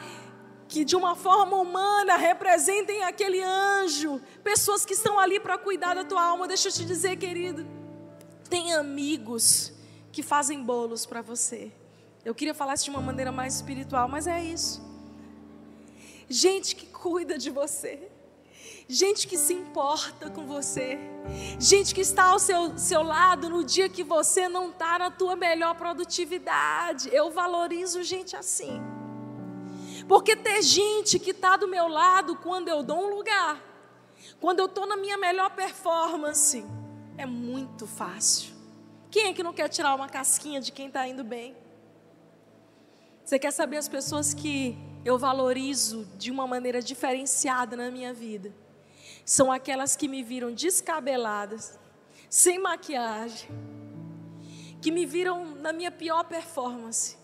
[0.69, 6.05] que de uma forma humana representem aquele anjo, pessoas que estão ali para cuidar da
[6.05, 6.49] tua alma.
[6.49, 7.65] Deixa eu te dizer, querido,
[8.49, 9.73] tem amigos
[10.11, 11.71] que fazem bolos para você.
[12.25, 14.91] Eu queria falar isso de uma maneira mais espiritual, mas é isso
[16.31, 18.11] gente que cuida de você,
[18.87, 20.99] gente que se importa com você,
[21.59, 25.35] gente que está ao seu, seu lado no dia que você não está na tua
[25.35, 27.09] melhor produtividade.
[27.11, 28.81] Eu valorizo gente assim.
[30.07, 33.63] Porque ter gente que está do meu lado quando eu dou um lugar,
[34.41, 36.65] quando eu estou na minha melhor performance,
[37.17, 38.53] é muito fácil.
[39.11, 41.57] Quem é que não quer tirar uma casquinha de quem está indo bem?
[43.25, 48.53] Você quer saber as pessoas que eu valorizo de uma maneira diferenciada na minha vida
[49.31, 51.79] são aquelas que me viram descabeladas,
[52.29, 53.49] sem maquiagem,
[54.83, 57.17] que me viram na minha pior performance,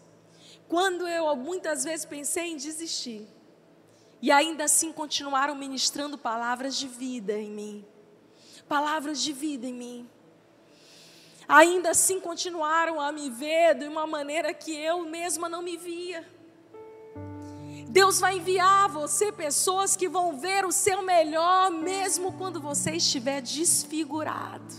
[0.68, 3.26] quando eu muitas vezes pensei em desistir,
[4.22, 7.84] e ainda assim continuaram ministrando palavras de vida em mim,
[8.68, 10.10] palavras de vida em mim.
[11.48, 16.24] Ainda assim continuaram a me ver de uma maneira que eu mesma não me via.
[17.96, 22.90] Deus vai enviar a você pessoas que vão ver o seu melhor, mesmo quando você
[22.90, 24.74] estiver desfigurado.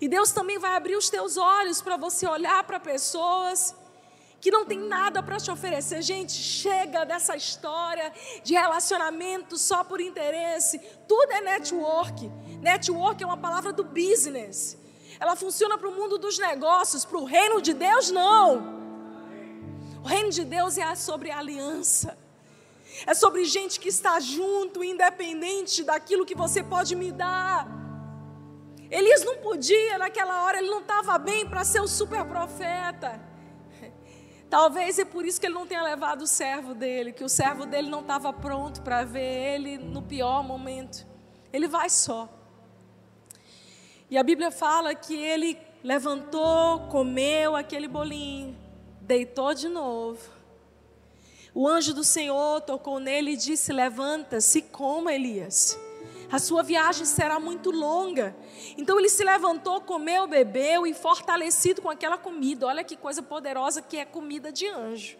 [0.00, 3.74] E Deus também vai abrir os teus olhos para você olhar para pessoas
[4.40, 6.00] que não tem nada para te oferecer.
[6.00, 8.12] Gente, chega dessa história
[8.44, 10.78] de relacionamento só por interesse.
[11.08, 12.30] Tudo é network.
[12.60, 14.78] Network é uma palavra do business.
[15.18, 18.83] Ela funciona para o mundo dos negócios, para o reino de Deus, não.
[20.04, 22.18] O reino de Deus é sobre aliança.
[23.06, 27.66] É sobre gente que está junto, independente daquilo que você pode me dar.
[28.90, 33.18] Elias não podia, naquela hora, ele não estava bem para ser o super profeta.
[34.50, 37.64] Talvez é por isso que ele não tenha levado o servo dele, que o servo
[37.64, 41.06] dele não estava pronto para ver ele no pior momento.
[41.50, 42.28] Ele vai só.
[44.10, 48.63] E a Bíblia fala que ele levantou, comeu aquele bolinho,
[49.04, 50.20] deitou de novo.
[51.54, 55.78] O anjo do Senhor tocou nele e disse: Levanta-se, coma, Elias.
[56.32, 58.34] A sua viagem será muito longa.
[58.76, 62.66] Então ele se levantou, comeu, bebeu e fortalecido com aquela comida.
[62.66, 65.16] Olha que coisa poderosa que é comida de anjo.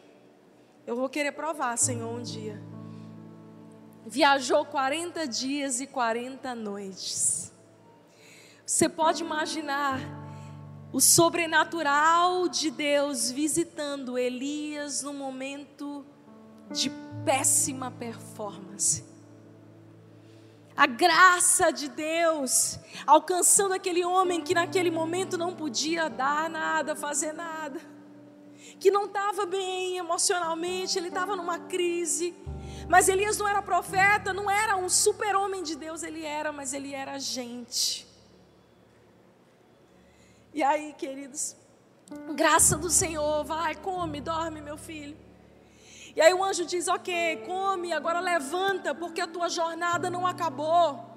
[0.87, 2.61] Eu vou querer provar, Senhor, um dia.
[4.07, 7.53] Viajou 40 dias e 40 noites.
[8.67, 10.24] Você pode imaginar
[10.95, 16.07] o sobrenatural de Deus visitando Elias no momento
[16.71, 16.89] de
[17.25, 19.05] péssima performance.
[20.77, 27.33] A graça de Deus alcançando aquele homem que naquele momento não podia dar nada, fazer
[27.33, 27.81] nada,
[28.79, 32.37] que não estava bem emocionalmente, ele estava numa crise.
[32.89, 36.95] Mas Elias não era profeta, não era um super-homem de Deus, ele era, mas ele
[36.95, 38.14] era gente.
[40.55, 41.57] E aí, queridos,
[42.37, 45.17] graça do Senhor, vai, come, dorme, meu filho.
[46.15, 51.14] E aí o anjo diz: Ok, come, agora levanta, porque a tua jornada não acabou.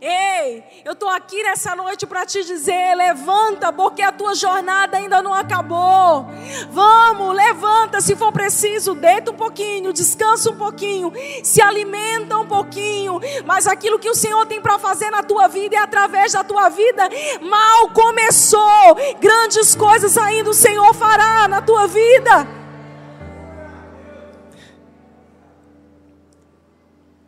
[0.00, 5.22] Ei, eu estou aqui nessa noite para te dizer: levanta, porque a tua jornada ainda
[5.22, 6.26] não acabou.
[6.70, 13.20] Vamos, levanta, se for preciso, deita um pouquinho, descansa um pouquinho, se alimenta um pouquinho.
[13.44, 16.68] Mas aquilo que o Senhor tem para fazer na tua vida e através da tua
[16.68, 17.08] vida,
[17.40, 18.96] mal começou.
[19.20, 22.57] Grandes coisas ainda o Senhor fará na tua vida.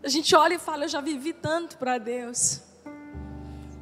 [0.03, 2.63] A gente olha e fala, eu já vivi tanto para Deus.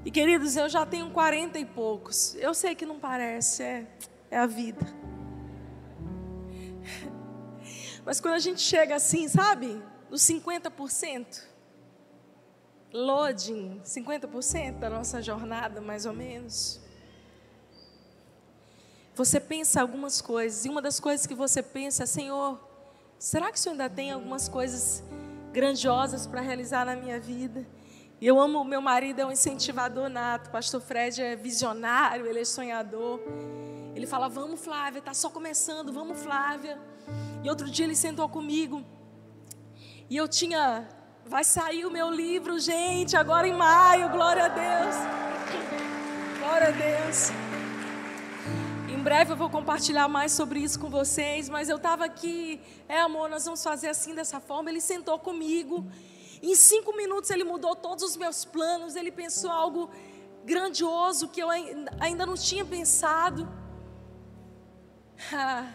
[0.04, 2.35] E queridos, eu já tenho 40 e poucos.
[2.37, 3.87] Eu sei que não parece, é,
[4.31, 4.85] é a vida.
[8.04, 9.81] Mas quando a gente chega assim, sabe?
[10.11, 11.42] Nos 50%,
[12.92, 16.81] loading, 50% da nossa jornada, mais ou menos.
[19.14, 22.59] Você pensa algumas coisas, e uma das coisas que você pensa é: Senhor,
[23.18, 25.02] será que o Senhor ainda tem algumas coisas
[25.59, 27.66] grandiosas para realizar na minha vida.
[28.23, 33.21] Eu amo, meu marido é um incentivador nato, pastor Fred é visionário, ele é sonhador.
[33.92, 36.79] Ele fala: "Vamos, Flávia, tá só começando, vamos, Flávia".
[37.42, 38.85] E outro dia ele sentou comigo.
[40.09, 40.87] E eu tinha
[41.27, 44.97] vai sair o meu livro, gente, agora em maio, glória a Deus.
[46.40, 47.48] Glória a Deus.
[48.99, 52.99] Em breve eu vou compartilhar mais sobre isso com vocês, mas eu estava aqui, é
[52.99, 54.71] amor, nós vamos fazer assim dessa forma.
[54.71, 55.87] Ele sentou comigo,
[56.43, 59.89] em cinco minutos ele mudou todos os meus planos, ele pensou algo
[60.45, 63.49] grandioso que eu ainda não tinha pensado.
[65.33, 65.71] Ah,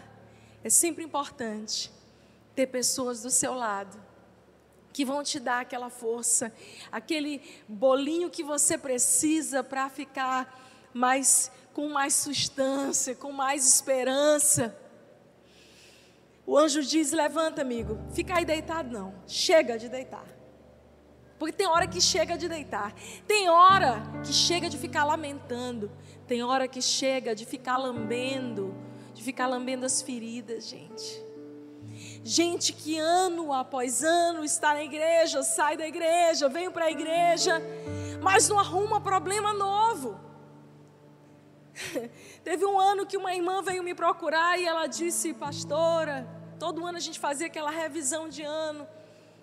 [0.61, 1.89] é sempre importante
[2.53, 4.03] ter pessoas do seu lado
[4.91, 6.53] que vão te dar aquela força,
[6.91, 10.59] aquele bolinho que você precisa para ficar
[10.93, 14.77] mais com mais substância, com mais esperança.
[16.45, 20.25] O anjo diz: Levanta, amigo, fica aí deitado, não, chega de deitar.
[21.39, 22.93] Porque tem hora que chega de deitar,
[23.27, 25.91] tem hora que chega de ficar lamentando,
[26.27, 28.73] tem hora que chega de ficar lambendo,
[29.13, 31.21] de ficar lambendo as feridas, gente.
[32.23, 37.61] Gente que ano após ano está na igreja, sai da igreja, vem para a igreja,
[38.21, 40.17] mas não arruma problema novo.
[42.43, 46.27] Teve um ano que uma irmã veio me procurar e ela disse, pastora,
[46.59, 48.87] todo ano a gente fazia aquela revisão de ano.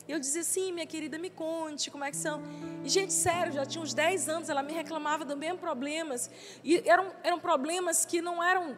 [0.09, 2.42] E eu dizia assim, minha querida, me conte como é que são.
[2.85, 6.31] E, gente, sério, já tinha uns 10 anos, ela me reclamava dos mesmos problemas.
[6.64, 8.76] E eram, eram problemas que não eram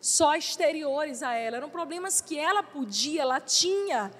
[0.00, 4.12] só exteriores a ela, eram problemas que ela podia, ela tinha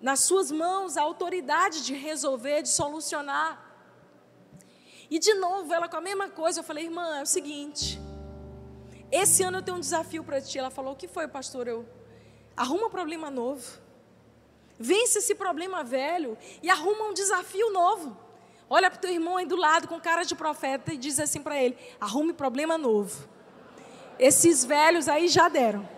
[0.00, 3.63] nas suas mãos a autoridade de resolver, de solucionar.
[5.14, 8.00] E de novo, ela com a mesma coisa, eu falei, irmã, é o seguinte,
[9.12, 10.58] esse ano eu tenho um desafio para ti.
[10.58, 11.68] Ela falou, o que foi, pastor?
[11.68, 11.86] Eu,
[12.56, 13.64] arruma um problema novo,
[14.76, 18.16] vence esse problema velho e arruma um desafio novo.
[18.68, 21.40] Olha para o teu irmão aí do lado com cara de profeta e diz assim
[21.40, 23.28] para ele, arrume problema novo.
[24.18, 25.88] Esses velhos aí já deram.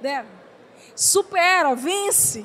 [0.00, 0.28] Deram.
[0.96, 2.44] Supera, vence.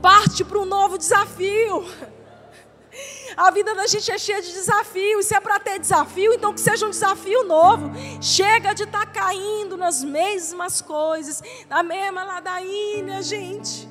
[0.00, 1.84] Parte para um novo desafio.
[3.36, 5.26] A vida da gente é cheia de desafios.
[5.26, 7.90] Se é para ter desafio, então que seja um desafio novo.
[8.20, 13.88] Chega de estar tá caindo nas mesmas coisas, na mesma ladainha, gente.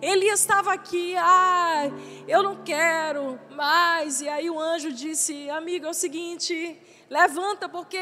[0.00, 1.90] Elias estava aqui, ah,
[2.26, 4.20] eu não quero mais.
[4.20, 7.98] E aí o anjo disse: Amigo, é o seguinte, levanta, porque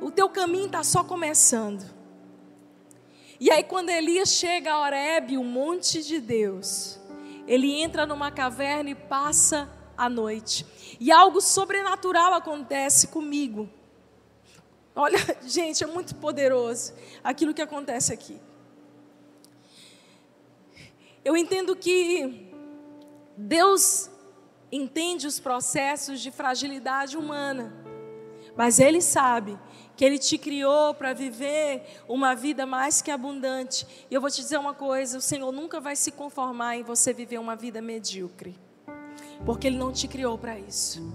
[0.00, 2.00] o teu caminho está só começando.
[3.38, 6.99] E aí, quando Elias chega a Horebe, o monte de Deus,
[7.50, 10.64] ele entra numa caverna e passa à noite.
[11.00, 13.68] E algo sobrenatural acontece comigo.
[14.94, 16.94] Olha, gente, é muito poderoso
[17.24, 18.40] aquilo que acontece aqui.
[21.24, 22.52] Eu entendo que
[23.36, 24.08] Deus
[24.70, 27.74] entende os processos de fragilidade humana,
[28.56, 29.58] mas Ele sabe
[29.96, 33.86] que Ele te criou para viver uma vida mais que abundante.
[34.10, 37.12] E eu vou te dizer uma coisa: o Senhor nunca vai se conformar em você
[37.12, 38.58] viver uma vida medíocre,
[39.44, 41.12] porque Ele não te criou para isso.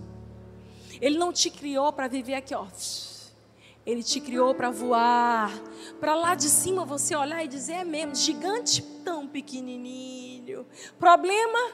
[1.01, 2.67] Ele não te criou para viver aqui, ó.
[3.85, 5.51] Ele te criou para voar,
[5.99, 10.65] para lá de cima você olhar e dizer: é mesmo, gigante tão pequenininho.
[10.97, 11.71] Problema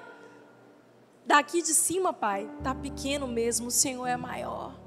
[1.26, 4.80] daqui de cima, pai, tá pequeno mesmo, o Senhor é maior.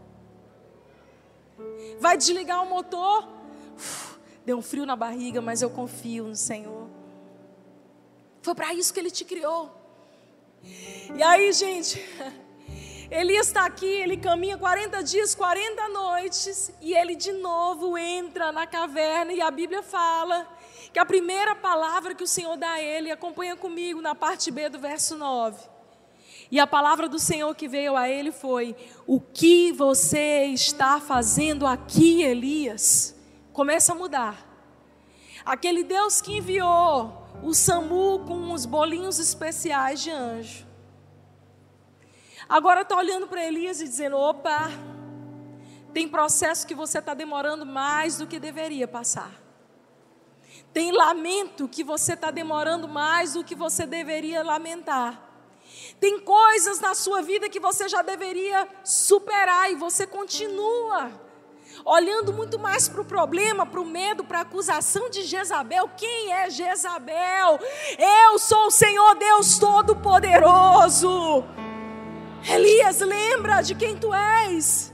[2.00, 3.28] Vai desligar o motor?
[3.76, 6.88] Uf, deu um frio na barriga, mas eu confio no Senhor.
[8.42, 9.70] Foi para isso que Ele te criou.
[11.14, 12.02] E aí, gente,
[13.10, 18.66] Elias está aqui, ele caminha 40 dias, 40 noites, e ele de novo entra na
[18.66, 20.48] caverna, e a Bíblia fala
[20.92, 24.68] que a primeira palavra que o Senhor dá a ele, acompanha comigo na parte B
[24.68, 25.73] do verso 9.
[26.54, 28.76] E a palavra do Senhor que veio a ele foi:
[29.08, 33.12] O que você está fazendo aqui, Elias?
[33.52, 34.38] Começa a mudar.
[35.44, 40.64] Aquele Deus que enviou o SAMU com os bolinhos especiais de anjo
[42.48, 44.70] Agora está olhando para Elias e dizendo: opa,
[45.92, 49.32] tem processo que você está demorando mais do que deveria passar.
[50.72, 55.33] Tem lamento que você está demorando mais do que você deveria lamentar.
[56.04, 61.10] Tem coisas na sua vida que você já deveria superar e você continua
[61.82, 65.88] olhando muito mais para o problema, para o medo, para a acusação de Jezabel.
[65.96, 67.58] Quem é Jezabel?
[67.98, 71.42] Eu sou o Senhor Deus Todo-Poderoso.
[72.52, 74.92] Elias, lembra de quem tu és.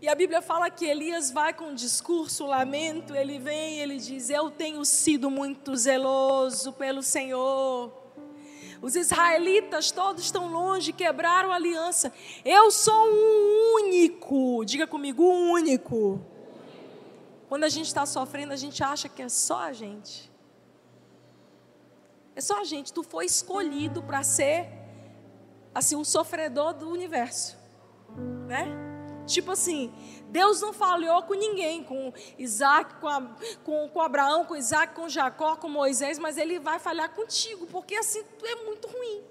[0.00, 4.30] E a Bíblia fala que Elias vai com um discurso, lamento, ele vem, ele diz:
[4.30, 7.99] Eu tenho sido muito zeloso pelo Senhor.
[8.82, 12.12] Os israelitas todos estão longe, quebraram a aliança.
[12.44, 16.20] Eu sou um único, diga comigo, um único.
[17.48, 20.30] Quando a gente está sofrendo, a gente acha que é só a gente.
[22.34, 22.92] É só a gente.
[22.92, 24.68] Tu foi escolhido para ser
[25.74, 27.58] assim, um sofredor do universo,
[28.46, 28.66] né?
[29.26, 29.92] Tipo assim,
[30.30, 33.20] Deus não falhou com ninguém, com Isaac, com, a,
[33.64, 37.96] com, com Abraão, com Isaac, com Jacó, com Moisés, mas Ele vai falhar contigo, porque
[37.96, 39.24] assim tu é muito ruim.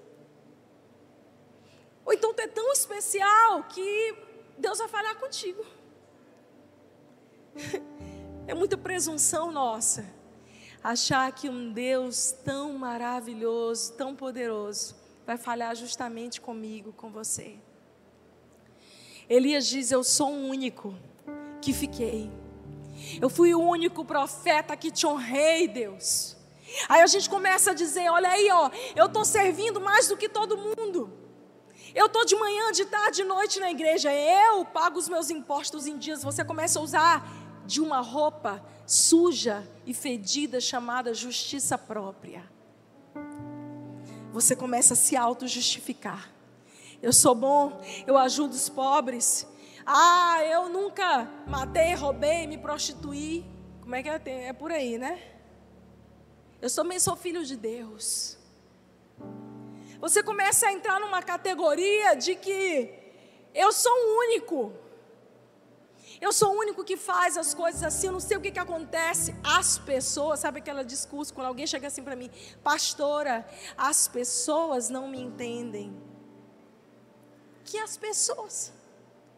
[2.04, 4.14] Ou então tu é tão especial que
[4.58, 5.64] Deus vai falhar contigo.
[8.46, 10.04] É muita presunção nossa
[10.82, 14.96] achar que um Deus tão maravilhoso, tão poderoso,
[15.26, 17.58] vai falhar justamente comigo, com você.
[19.30, 20.94] Elias diz: Eu sou o único
[21.62, 22.30] que fiquei.
[23.20, 26.36] Eu fui o único profeta que te honrei, Deus.
[26.88, 30.28] Aí a gente começa a dizer: Olha aí, ó, eu estou servindo mais do que
[30.28, 31.16] todo mundo.
[31.94, 34.12] Eu estou de manhã, de tarde, de noite na igreja.
[34.12, 36.22] Eu pago os meus impostos em dias.
[36.22, 42.44] Você começa a usar de uma roupa suja e fedida chamada justiça própria
[44.32, 46.30] você começa a se auto-justificar.
[47.02, 49.46] Eu sou bom, eu ajudo os pobres.
[49.86, 53.44] Ah, eu nunca matei, roubei, me prostituí.
[53.80, 54.20] Como é que é?
[54.48, 55.18] É por aí, né?
[56.60, 58.36] Eu também sou filho de Deus.
[59.98, 62.92] Você começa a entrar numa categoria de que
[63.54, 64.72] eu sou o único.
[66.20, 68.58] Eu sou o único que faz as coisas assim, eu não sei o que, que
[68.58, 69.34] acontece.
[69.42, 72.30] As pessoas, sabe aquela discurso, quando alguém chega assim para mim,
[72.62, 76.09] pastora, as pessoas não me entendem.
[77.70, 78.72] Que as pessoas?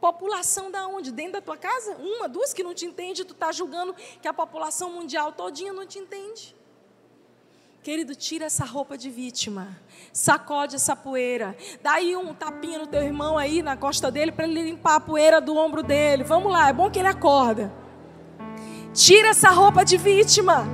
[0.00, 1.12] População da onde?
[1.12, 1.96] Dentro da tua casa?
[1.96, 5.84] Uma, duas que não te entende, tu está julgando que a população mundial todinha não
[5.84, 6.56] te entende.
[7.82, 9.76] Querido, tira essa roupa de vítima.
[10.14, 11.54] Sacode essa poeira.
[11.82, 15.00] Dá aí um tapinha no teu irmão aí na costa dele para ele limpar a
[15.00, 16.24] poeira do ombro dele.
[16.24, 17.70] Vamos lá, é bom que ele acorda.
[18.94, 20.64] Tira essa roupa de vítima.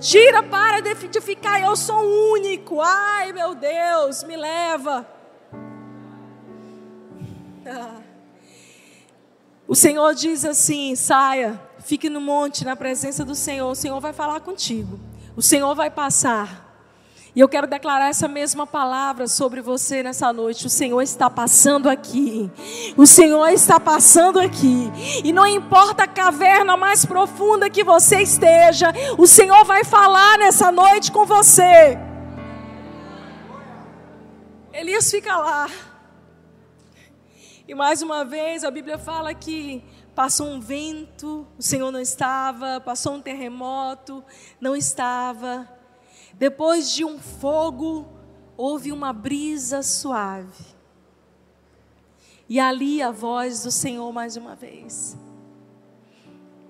[0.00, 2.00] Tira, para de ficar, eu sou
[2.32, 2.80] único.
[2.80, 5.17] Ai, meu Deus, me leva.
[9.66, 13.70] O Senhor diz assim: saia, fique no monte, na presença do Senhor.
[13.70, 14.98] O Senhor vai falar contigo.
[15.36, 16.66] O Senhor vai passar.
[17.36, 20.66] E eu quero declarar essa mesma palavra sobre você nessa noite.
[20.66, 22.50] O Senhor está passando aqui.
[22.96, 24.90] O Senhor está passando aqui.
[25.22, 30.72] E não importa a caverna mais profunda que você esteja, o Senhor vai falar nessa
[30.72, 31.98] noite com você.
[34.72, 35.68] Elias fica lá.
[37.68, 42.80] E mais uma vez a Bíblia fala que passou um vento, o Senhor não estava,
[42.80, 44.24] passou um terremoto,
[44.58, 45.68] não estava.
[46.32, 48.08] Depois de um fogo,
[48.56, 50.64] houve uma brisa suave.
[52.48, 55.14] E ali a voz do Senhor mais uma vez.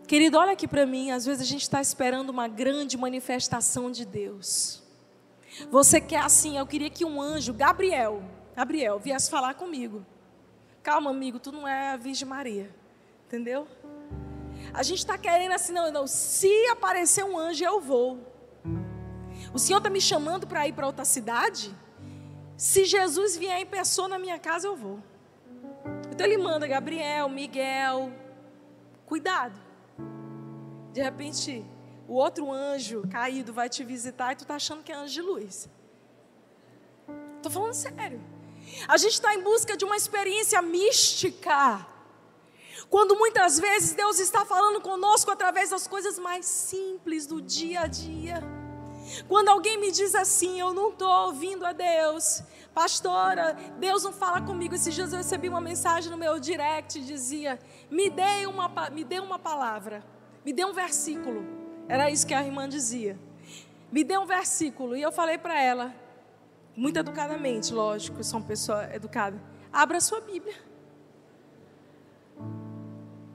[0.09, 4.05] Querido, olha aqui para mim, às vezes a gente está esperando uma grande manifestação de
[4.05, 4.83] Deus.
[5.71, 8.21] Você quer assim, eu queria que um anjo, Gabriel,
[8.57, 10.05] Gabriel, viesse falar comigo.
[10.89, 12.75] Calma, amigo, tu não é a Virgem Maria.
[13.27, 13.69] Entendeu?
[14.73, 16.07] A gente está querendo assim, não, não.
[16.07, 18.19] Se aparecer um anjo, eu vou.
[19.53, 21.77] O Senhor está me chamando para ir para outra cidade?
[22.57, 24.99] Se Jesus vier em pessoa na minha casa, eu vou.
[26.11, 28.11] Então ele manda Gabriel, Miguel.
[29.05, 29.61] Cuidado.
[30.95, 31.67] De repente,
[32.09, 35.21] o outro anjo caído vai te visitar e tu está achando que é anjo de
[35.21, 35.69] luz.
[37.37, 38.38] Estou falando sério.
[38.87, 41.87] A gente está em busca de uma experiência mística.
[42.91, 47.87] Quando muitas vezes Deus está falando conosco através das coisas mais simples do dia a
[47.87, 48.43] dia.
[49.27, 52.43] Quando alguém me diz assim, eu não estou ouvindo a Deus,
[52.75, 54.75] pastora, Deus não fala comigo.
[54.75, 57.59] Esses dias eu recebi uma mensagem no meu direct, dizia:
[57.91, 60.05] me dê uma, me dê uma palavra,
[60.45, 61.45] me dê um versículo.
[61.89, 63.19] Era isso que a irmã dizia.
[63.91, 64.95] Me dê um versículo.
[64.95, 65.95] E eu falei para ela,
[66.79, 69.37] muito educadamente, lógico, eu sou uma pessoa educada.
[69.73, 70.55] Abra a sua Bíblia.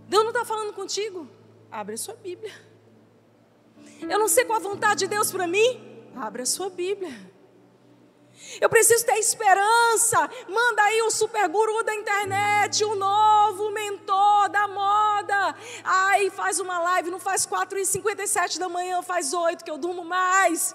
[0.07, 1.27] Deus não está falando contigo?
[1.69, 2.53] Abre a sua Bíblia.
[4.01, 5.69] Eu não sei qual a vontade de Deus para mim?
[6.15, 7.13] Abre a sua Bíblia.
[8.61, 10.17] Eu preciso ter esperança.
[10.47, 15.55] Manda aí o super guru da internet, o novo mentor da moda.
[15.83, 19.77] Aí faz uma live, não faz 4 e 57 da manhã, faz 8 que eu
[19.77, 20.73] durmo mais.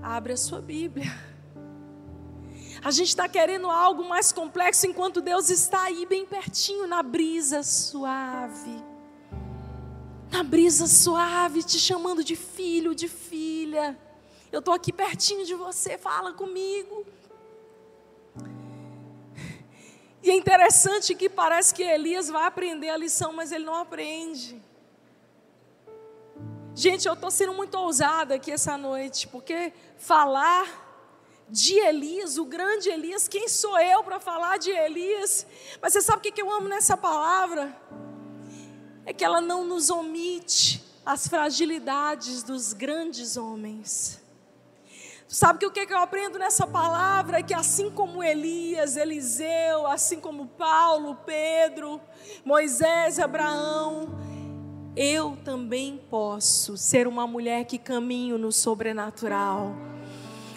[0.00, 1.31] Abre a sua Bíblia.
[2.84, 7.62] A gente está querendo algo mais complexo enquanto Deus está aí bem pertinho, na brisa
[7.62, 8.82] suave.
[10.32, 13.96] Na brisa suave, te chamando de filho, de filha.
[14.50, 17.06] Eu estou aqui pertinho de você, fala comigo.
[20.20, 24.60] E é interessante que parece que Elias vai aprender a lição, mas ele não aprende.
[26.74, 30.91] Gente, eu estou sendo muito ousada aqui essa noite, porque falar
[31.52, 33.28] de Elias, o grande Elias.
[33.28, 35.46] Quem sou eu para falar de Elias?
[35.82, 37.76] Mas você sabe o que eu amo nessa palavra?
[39.04, 44.18] É que ela não nos omite as fragilidades dos grandes homens.
[45.28, 47.40] Sabe o que eu aprendo nessa palavra?
[47.40, 52.00] É que assim como Elias, Eliseu, assim como Paulo, Pedro,
[52.46, 54.08] Moisés, Abraão,
[54.96, 59.92] eu também posso ser uma mulher que caminho no sobrenatural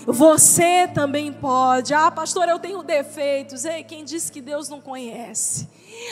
[0.05, 1.93] você também pode.
[1.93, 3.65] Ah, pastor, eu tenho defeitos.
[3.65, 5.67] Ei, quem disse que Deus não conhece?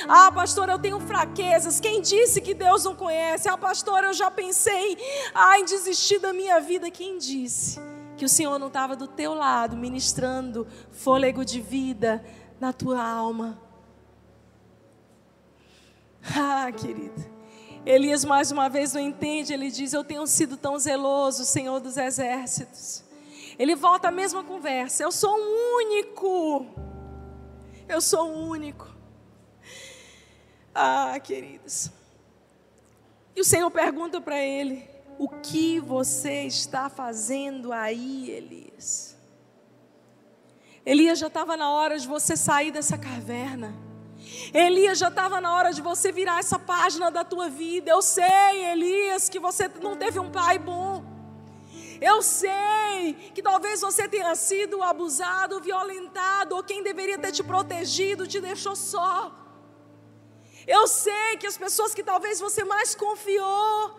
[0.07, 1.79] Ah, pastor, eu tenho fraquezas.
[1.79, 3.47] Quem disse que Deus não conhece?
[3.47, 4.97] Ah, pastor, eu já pensei
[5.33, 6.89] ah, em desistir da minha vida.
[6.89, 7.79] Quem disse
[8.17, 12.23] que o Senhor não estava do teu lado, ministrando fôlego de vida
[12.59, 13.59] na tua alma?
[16.35, 17.33] Ah, querida.
[17.85, 21.97] Elias mais uma vez não entende, ele diz: Eu tenho sido tão zeloso, Senhor dos
[21.97, 23.02] exércitos.
[23.57, 25.03] Ele volta a mesma conversa.
[25.03, 26.65] Eu sou um único.
[27.87, 28.87] Eu sou um único.
[30.73, 31.91] Ah, queridos.
[33.35, 34.87] E o Senhor pergunta para ele:
[35.17, 39.17] O que você está fazendo aí, Elias?
[40.85, 43.73] Elias já estava na hora de você sair dessa caverna.
[44.53, 47.91] Elias já estava na hora de você virar essa página da tua vida.
[47.91, 50.92] Eu sei, Elias, que você não teve um pai bom.
[52.11, 58.27] Eu sei que talvez você tenha sido abusado, violentado, ou quem deveria ter te protegido
[58.27, 59.31] te deixou só.
[60.67, 63.97] Eu sei que as pessoas que talvez você mais confiou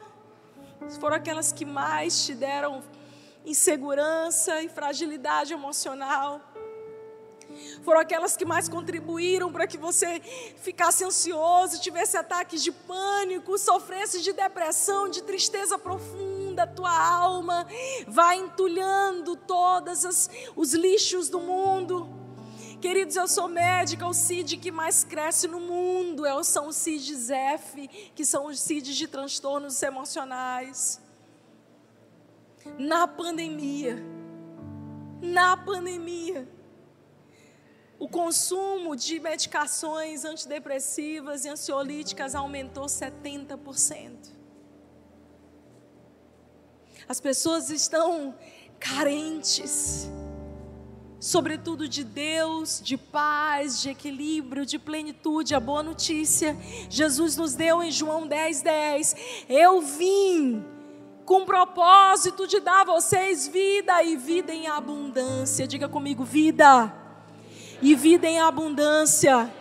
[1.00, 2.82] foram aquelas que mais te deram
[3.52, 6.42] insegurança e fragilidade emocional.
[7.86, 10.20] Foram aquelas que mais contribuíram para que você
[10.68, 17.66] ficasse ansioso, tivesse ataques de pânico, sofresse de depressão, de tristeza profunda da tua alma,
[18.06, 22.08] vai entulhando todos os lixos do mundo.
[22.80, 27.30] Queridos, eu sou médica, o CID que mais cresce no mundo é são os CIDs
[27.30, 31.00] F, que são os CIDs de transtornos emocionais.
[32.78, 34.04] Na pandemia,
[35.22, 36.46] na pandemia,
[37.98, 44.33] o consumo de medicações antidepressivas e ansiolíticas aumentou 70%.
[47.08, 48.34] As pessoas estão
[48.80, 50.10] carentes,
[51.20, 56.56] sobretudo de Deus, de paz, de equilíbrio, de plenitude, a boa notícia.
[56.88, 59.16] Jesus nos deu em João 10, 10.
[59.48, 60.64] Eu vim
[61.24, 65.66] com o propósito de dar a vocês vida e vida em abundância.
[65.66, 66.92] Diga comigo, vida
[67.82, 69.52] e vida em abundância.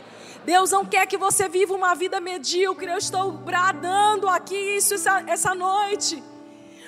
[0.45, 2.89] Deus não quer que você viva uma vida medíocre.
[2.89, 6.21] Eu estou bradando aqui isso essa, essa noite.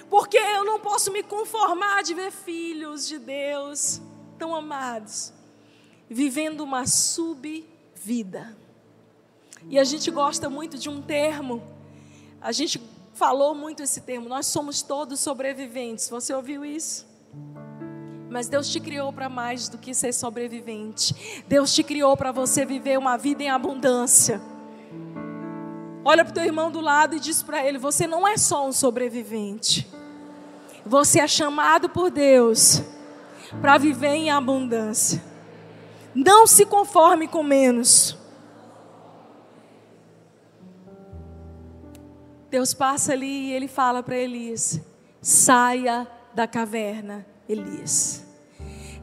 [0.09, 4.01] Porque eu não posso me conformar de ver filhos de Deus
[4.37, 5.33] tão amados,
[6.09, 8.55] vivendo uma subvida.
[9.69, 11.63] E a gente gosta muito de um termo,
[12.39, 12.79] a gente
[13.13, 16.09] falou muito esse termo, nós somos todos sobreviventes.
[16.09, 17.07] Você ouviu isso?
[18.29, 21.43] Mas Deus te criou para mais do que ser sobrevivente.
[21.47, 24.41] Deus te criou para você viver uma vida em abundância.
[26.07, 28.67] Olha para o teu irmão do lado e diz para ele: Você não é só
[28.67, 29.91] um sobrevivente.
[30.85, 32.83] Você é chamado por Deus
[33.59, 35.23] para viver em abundância.
[36.13, 38.15] Não se conforme com menos.
[42.51, 44.79] Deus passa ali e ele fala para Elias:
[45.19, 48.23] saia da caverna, Elias.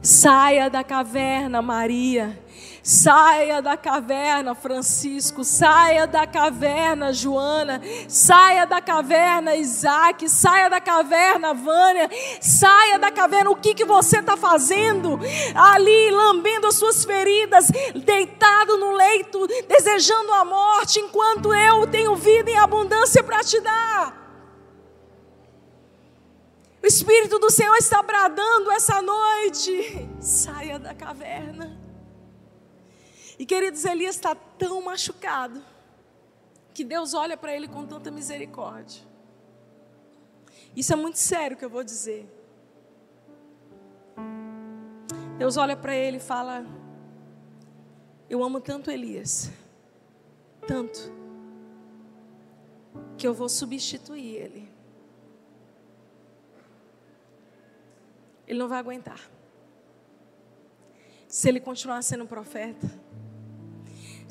[0.01, 2.41] Saia da caverna, Maria.
[2.83, 5.45] Saia da caverna, Francisco.
[5.45, 7.81] Saia da caverna, Joana.
[8.09, 10.27] Saia da caverna, Isaac.
[10.27, 12.09] Saia da caverna, Vânia.
[12.41, 13.51] Saia da caverna.
[13.51, 15.17] O que, que você está fazendo?
[15.55, 17.71] Ali, lambendo as suas feridas,
[18.03, 24.21] deitado no leito, desejando a morte, enquanto eu tenho vida em abundância para te dar.
[26.83, 30.05] O Espírito do Senhor está bradando essa noite.
[30.19, 31.82] Saia da caverna.
[33.37, 35.63] E queridos, Elias está tão machucado
[36.73, 39.01] que Deus olha para ele com tanta misericórdia.
[40.75, 42.27] Isso é muito sério que eu vou dizer.
[45.37, 46.65] Deus olha para ele e fala:
[48.29, 49.51] Eu amo tanto Elias,
[50.67, 51.11] tanto,
[53.17, 54.73] que eu vou substituir ele.
[58.47, 59.19] ele não vai aguentar.
[61.27, 62.87] Se ele continuar sendo profeta,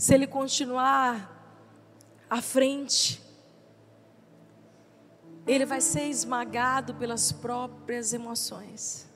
[0.03, 1.31] se ele continuar
[2.29, 3.23] à frente,
[5.47, 9.09] ele vai ser esmagado pelas próprias emoções.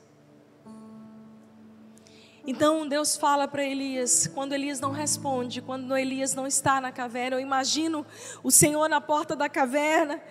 [2.45, 7.35] Então Deus fala para Elias, quando Elias não responde, quando Elias não está na caverna,
[7.35, 8.05] eu imagino
[8.41, 10.21] o Senhor na porta da caverna,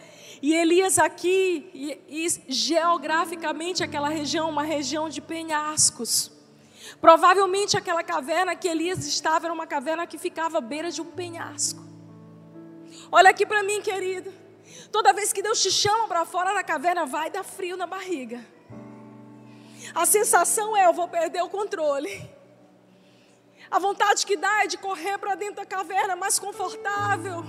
[0.40, 6.34] e Elias aqui, e, e geograficamente aquela região, uma região de penhascos.
[7.01, 11.11] Provavelmente aquela caverna que Elias estava era uma caverna que ficava à beira de um
[11.11, 11.82] penhasco.
[13.11, 14.32] Olha aqui para mim, querido.
[14.91, 18.45] Toda vez que Deus te chama para fora da caverna, vai dar frio na barriga.
[19.95, 22.30] A sensação é: eu vou perder o controle.
[23.70, 27.45] A vontade que dá é de correr para dentro da caverna mais confortável.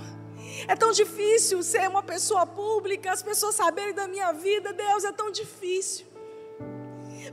[0.66, 4.72] É tão difícil ser uma pessoa pública, as pessoas saberem da minha vida.
[4.72, 6.07] Deus, é tão difícil.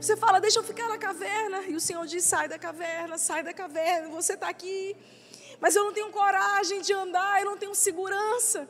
[0.00, 1.62] Você fala, deixa eu ficar na caverna.
[1.62, 4.08] E o Senhor diz: sai da caverna, sai da caverna.
[4.10, 4.96] Você está aqui.
[5.60, 8.68] Mas eu não tenho coragem de andar, eu não tenho segurança.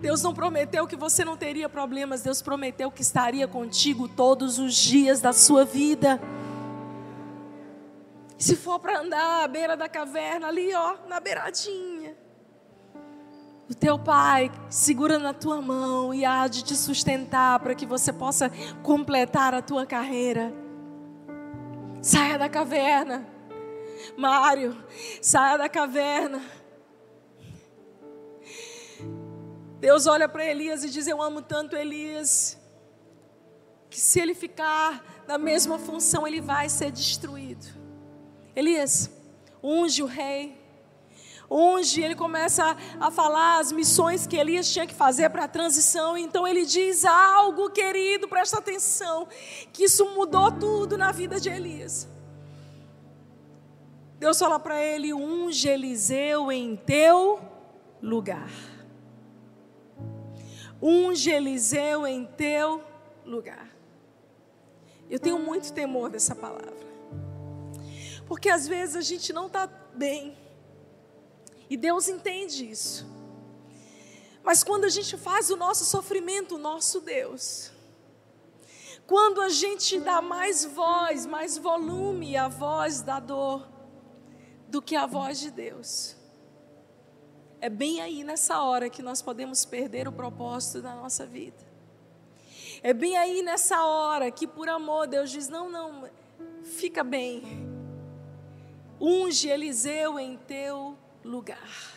[0.00, 4.74] Deus não prometeu que você não teria problemas, Deus prometeu que estaria contigo todos os
[4.74, 6.20] dias da sua vida.
[8.36, 12.16] Se for para andar à beira da caverna, ali, ó, na beiradinha,
[13.68, 18.12] o teu pai segura na tua mão e há de te sustentar para que você
[18.12, 18.50] possa
[18.82, 20.52] completar a tua carreira.
[22.00, 23.26] Saia da caverna,
[24.16, 24.76] Mário,
[25.20, 26.42] saia da caverna.
[29.78, 32.58] Deus olha para Elias e diz: Eu amo tanto Elias,
[33.90, 37.66] que se ele ficar na mesma função, ele vai ser destruído.
[38.54, 39.10] Elias,
[39.62, 40.61] unge o rei,
[41.52, 46.16] unge, ele começa a falar as missões que Elias tinha que fazer para a transição.
[46.16, 49.28] Então ele diz algo, querido, presta atenção,
[49.72, 52.08] que isso mudou tudo na vida de Elias.
[54.18, 57.40] Deus fala para ele: unge Eliseu em teu
[58.00, 58.50] lugar
[60.82, 62.82] unge Eliseu em teu
[63.24, 63.70] lugar.
[65.08, 66.82] Eu tenho muito temor dessa palavra.
[68.26, 70.36] Porque às vezes a gente não está bem.
[71.72, 73.06] E Deus entende isso.
[74.44, 77.72] Mas quando a gente faz o nosso sofrimento o nosso Deus,
[79.06, 83.66] quando a gente dá mais voz, mais volume à voz da dor
[84.68, 86.14] do que à voz de Deus,
[87.58, 91.64] é bem aí nessa hora que nós podemos perder o propósito da nossa vida.
[92.82, 96.06] É bem aí nessa hora que, por amor, Deus diz: não, não,
[96.64, 97.66] fica bem.
[99.00, 101.92] Unge Eliseu em teu lugar.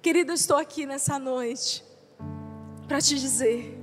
[0.00, 1.84] Querido, estou aqui nessa noite
[2.86, 3.78] para te dizer: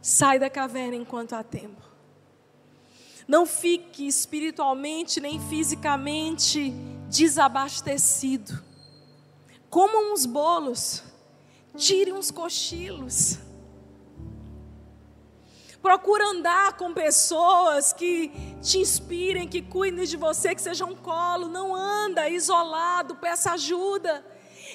[0.00, 1.80] sai da caverna enquanto há tempo.
[3.28, 6.70] Não fique espiritualmente nem fisicamente
[7.08, 8.60] desabastecido.
[9.68, 11.04] Coma uns bolos,
[11.76, 13.38] tire uns cochilos.
[15.82, 21.48] Procura andar com pessoas que te inspirem, que cuidem de você, que sejam um colo.
[21.48, 24.24] Não anda isolado, peça ajuda.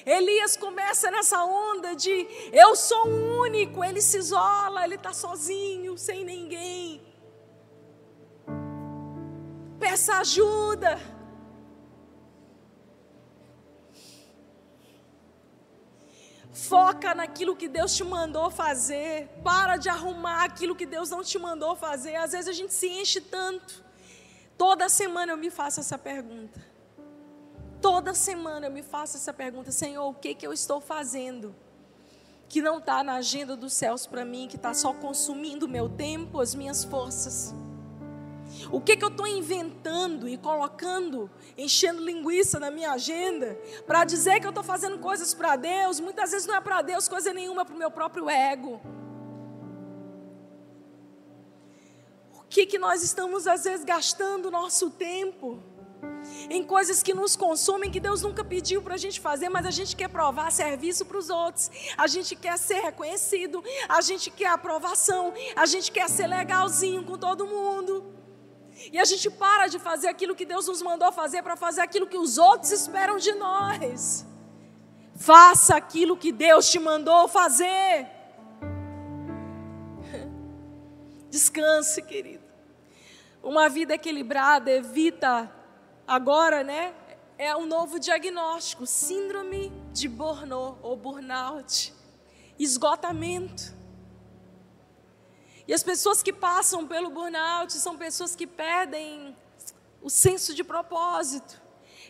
[0.06, 6.26] Elias começa nessa onda de eu sou único, ele se isola, ele está sozinho, sem
[6.26, 7.02] ninguém.
[9.80, 11.15] Peça ajuda.
[16.68, 19.28] Foca naquilo que Deus te mandou fazer.
[19.44, 22.16] Para de arrumar aquilo que Deus não te mandou fazer.
[22.16, 23.84] Às vezes a gente se enche tanto.
[24.58, 26.64] Toda semana eu me faço essa pergunta.
[27.82, 31.56] Toda semana eu me faço essa pergunta: Senhor, o que, que eu estou fazendo?
[32.48, 35.90] Que não está na agenda dos céus para mim, que está só consumindo o meu
[35.90, 37.54] tempo, as minhas forças.
[38.72, 44.40] O que, que eu estou inventando e colocando, enchendo linguiça na minha agenda, para dizer
[44.40, 47.62] que eu estou fazendo coisas para Deus, muitas vezes não é para Deus coisa nenhuma,
[47.62, 48.82] é para o meu próprio ego.
[52.34, 55.62] O que, que nós estamos, às vezes, gastando nosso tempo?
[56.50, 59.72] em coisas que nos consomem, que Deus nunca pediu para a gente fazer, mas a
[59.72, 64.48] gente quer provar serviço para os outros, a gente quer ser reconhecido, a gente quer
[64.48, 68.04] aprovação, a gente quer ser legalzinho com todo mundo.
[68.92, 72.08] E a gente para de fazer aquilo que Deus nos mandou fazer para fazer aquilo
[72.08, 74.26] que os outros esperam de nós.
[75.16, 78.08] Faça aquilo que Deus te mandou fazer.
[81.30, 82.44] Descanse, querido.
[83.42, 85.52] Uma vida equilibrada evita
[86.08, 86.94] agora, né,
[87.38, 91.94] é um novo diagnóstico: síndrome de burnout ou burnout,
[92.58, 93.75] esgotamento.
[95.68, 99.36] E as pessoas que passam pelo burnout são pessoas que perdem
[100.02, 101.62] o senso de propósito.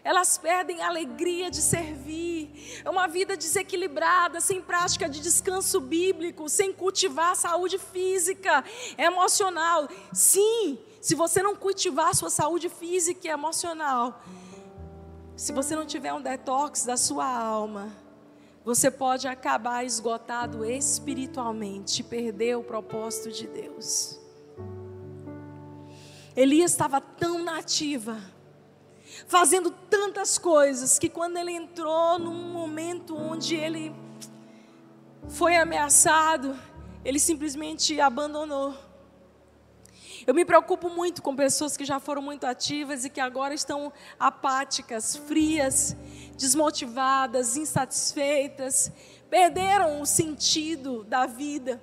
[0.04, 2.82] Elas perdem a alegria de servir.
[2.84, 8.64] É uma vida desequilibrada, sem prática de descanso bíblico, sem cultivar a saúde física,
[8.98, 9.88] emocional.
[10.14, 14.22] Sim, se você não cultivar a sua saúde física e emocional,
[15.36, 17.92] se você não tiver um detox da sua alma,
[18.66, 24.20] você pode acabar esgotado espiritualmente, perder o propósito de Deus.
[26.36, 28.20] Elias estava tão nativa,
[29.28, 33.96] fazendo tantas coisas, que quando ele entrou num momento onde ele
[35.30, 36.58] foi ameaçado,
[37.06, 38.74] ele simplesmente abandonou.
[40.26, 43.94] Eu me preocupo muito com pessoas que já foram muito ativas e que agora estão
[44.20, 45.96] apáticas, frias,
[46.38, 48.92] desmotivadas, insatisfeitas,
[49.30, 51.82] perderam o sentido da vida.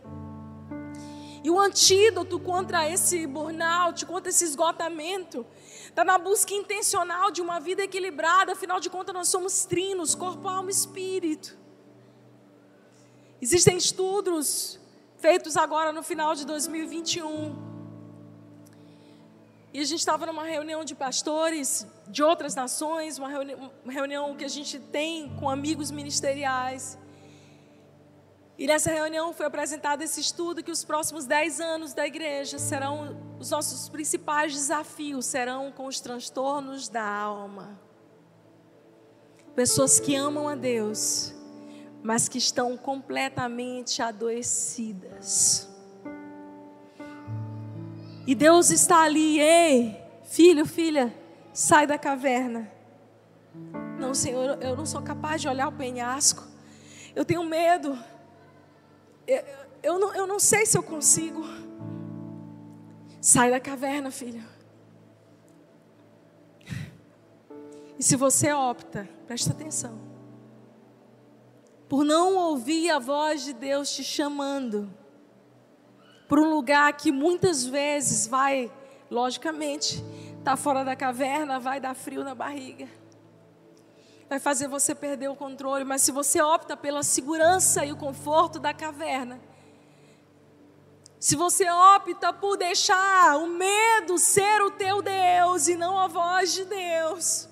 [1.45, 5.45] E o antídoto contra esse burnout, contra esse esgotamento,
[5.87, 8.53] está na busca intencional de uma vida equilibrada.
[8.53, 11.59] Afinal de contas, nós somos trinos corpo, alma e espírito.
[13.41, 14.79] Existem estudos
[15.17, 17.72] feitos agora no final de 2021
[19.73, 23.29] e a gente estava numa reunião de pastores de outras nações, uma
[23.91, 26.99] reunião, que a gente tem com amigos ministeriais.
[28.59, 33.33] E nessa reunião foi apresentado esse estudo que os próximos dez anos da igreja serão
[33.41, 37.77] os nossos principais desafios serão com os transtornos da alma.
[39.57, 41.35] Pessoas que amam a Deus,
[42.05, 45.72] mas que estão completamente adoecidas.
[48.27, 51.13] E Deus está ali, ei, filho, filha,
[51.53, 52.71] sai da caverna.
[53.99, 56.47] Não, Senhor, eu não sou capaz de olhar o penhasco.
[57.15, 57.99] Eu tenho medo.
[59.27, 59.45] Eu,
[59.83, 61.43] eu, não, eu não sei se eu consigo.
[63.21, 64.45] Sai da caverna, filho.
[67.99, 70.01] E se você opta, presta atenção,
[71.89, 74.93] por não ouvir a voz de Deus te chamando,
[76.33, 78.73] para um lugar que muitas vezes vai,
[79.11, 80.03] logicamente,
[80.43, 82.89] tá fora da caverna, vai dar frio na barriga.
[84.31, 88.59] Vai fazer você perder o controle, mas se você opta pela segurança e o conforto
[88.59, 89.39] da caverna,
[91.21, 96.55] se você opta por deixar o medo ser o teu Deus e não a voz
[96.55, 97.47] de Deus,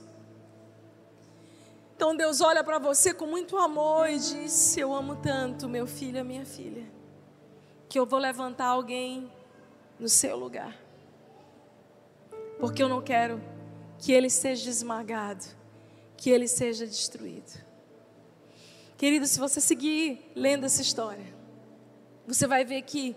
[1.95, 6.25] então Deus olha para você com muito amor e diz: Eu amo tanto, meu filho,
[6.25, 7.00] minha filha.
[7.91, 9.29] Que eu vou levantar alguém
[9.99, 10.79] no seu lugar.
[12.61, 13.43] Porque eu não quero
[13.99, 15.45] que ele seja esmagado,
[16.17, 17.61] que ele seja destruído.
[18.97, 21.35] Querido, se você seguir lendo essa história,
[22.29, 23.17] você vai ver que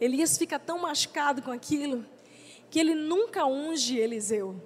[0.00, 2.06] Elias fica tão machucado com aquilo
[2.70, 4.58] que ele nunca unge Eliseu.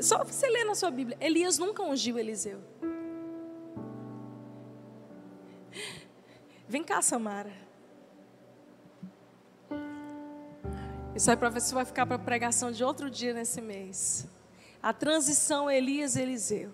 [0.00, 2.60] Só você ler na sua Bíblia, Elias nunca ungiu Eliseu.
[6.66, 7.69] Vem cá, Samara.
[11.14, 14.28] Isso aí se vai ficar para pregação de outro dia nesse mês.
[14.82, 16.72] A transição Elias-Eliseu.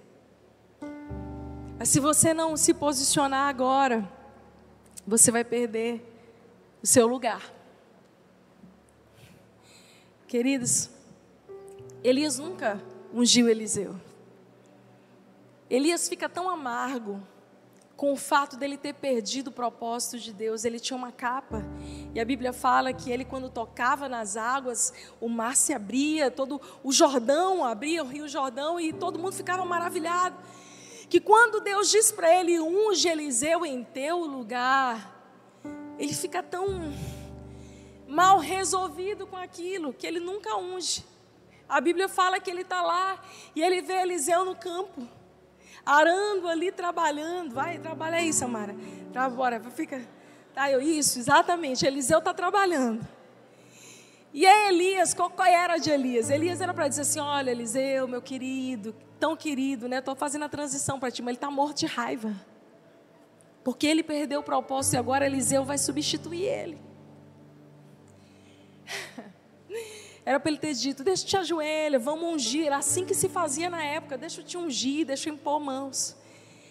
[1.79, 4.09] Mas se você não se posicionar agora,
[5.07, 6.03] você vai perder
[6.83, 7.53] o seu lugar.
[10.27, 10.91] Queridos,
[12.03, 12.83] Elias nunca
[13.13, 13.97] ungiu Eliseu.
[15.69, 17.21] Elias fica tão amargo
[17.97, 20.65] com o fato dele ter perdido o propósito de Deus.
[20.65, 21.65] Ele tinha uma capa
[22.15, 26.61] e a Bíblia fala que ele, quando tocava nas águas, o mar se abria, todo
[26.85, 30.37] o Jordão abria, o Rio Jordão, e todo mundo ficava maravilhado.
[31.09, 35.15] Que quando Deus diz para ele, unge Eliseu em teu lugar,
[35.99, 36.67] ele fica tão
[38.07, 41.05] mal resolvido com aquilo que ele nunca unge.
[41.69, 43.21] A Bíblia fala que ele está lá
[43.55, 45.09] e ele vê Eliseu no campo
[45.87, 47.55] arando ali, trabalhando.
[47.55, 48.75] Vai, trabalha aí, Samara.
[49.13, 50.03] Tá, bora, fica.
[50.53, 51.87] Tá, eu, isso, exatamente.
[51.87, 53.07] Eliseu está trabalhando.
[54.35, 56.29] E aí, Elias, qual, qual era de Elias?
[56.29, 59.99] Elias era para dizer assim: olha, Eliseu, meu querido, tão querido, né?
[59.99, 62.35] Estou fazendo a transição para ti, mas ele está morto de raiva.
[63.63, 66.79] Porque ele perdeu o propósito e agora Eliseu vai substituir ele.
[70.27, 72.67] Era para ele ter dito: Deixa eu te ajoelhar, vamos ungir.
[72.67, 76.17] Era assim que se fazia na época: Deixa eu te ungir, deixa eu impor mãos.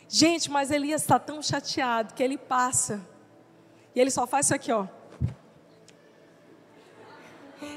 [0.10, 3.00] Gente, mas Elias está tão chateado que ele passa.
[3.96, 4.86] E ele só faz isso aqui, ó.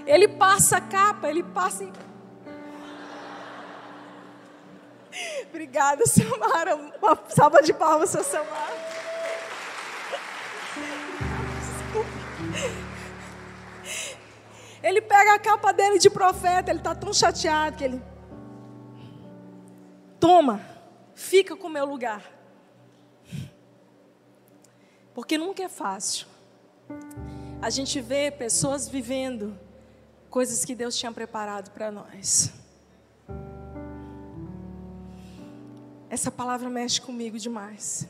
[0.05, 1.85] Ele passa a capa, ele passa.
[1.85, 1.93] Em...
[5.49, 6.75] Obrigada, Samara.
[6.75, 8.77] Uma salva de palmas, Samara.
[11.95, 12.88] Desculpa.
[14.89, 18.03] Ele pega a capa dele de profeta, ele está tão chateado que ele.
[20.19, 20.63] Toma,
[21.15, 22.23] fica com o meu lugar.
[25.13, 26.27] Porque nunca é fácil.
[27.61, 29.55] A gente vê pessoas vivendo
[30.31, 32.51] coisas que Deus tinha preparado para nós.
[36.09, 38.09] Essa palavra mexe comigo demais.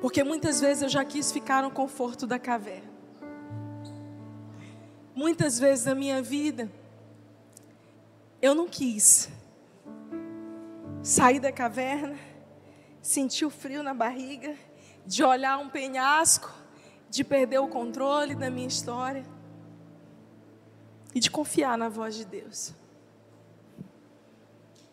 [0.00, 2.89] Porque muitas vezes eu já quis ficar no conforto da caverna.
[5.20, 6.72] Muitas vezes na minha vida,
[8.40, 9.28] eu não quis
[11.02, 12.16] sair da caverna,
[13.02, 14.56] sentir o frio na barriga,
[15.04, 16.50] de olhar um penhasco,
[17.10, 19.22] de perder o controle da minha história
[21.14, 22.72] e de confiar na voz de Deus.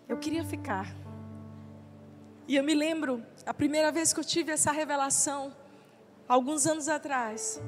[0.10, 0.94] Eu queria ficar.
[2.50, 5.56] E eu me lembro, a primeira vez que eu tive essa revelação,
[6.28, 7.62] alguns anos atrás,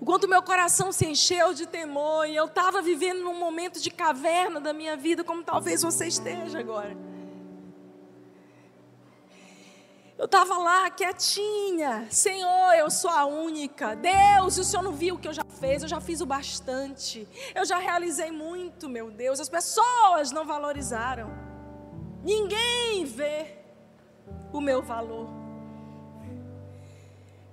[0.00, 3.90] o quanto meu coração se encheu de temor e eu estava vivendo num momento de
[3.90, 6.96] caverna da minha vida, como talvez você esteja agora.
[10.16, 13.94] Eu estava lá quietinha, Senhor, eu sou a única.
[13.94, 17.26] Deus, o Senhor não viu o que eu já fiz, eu já fiz o bastante.
[17.54, 19.38] Eu já realizei muito, meu Deus.
[19.38, 21.30] As pessoas não valorizaram.
[22.24, 23.58] Ninguém vê
[24.52, 25.47] o meu valor.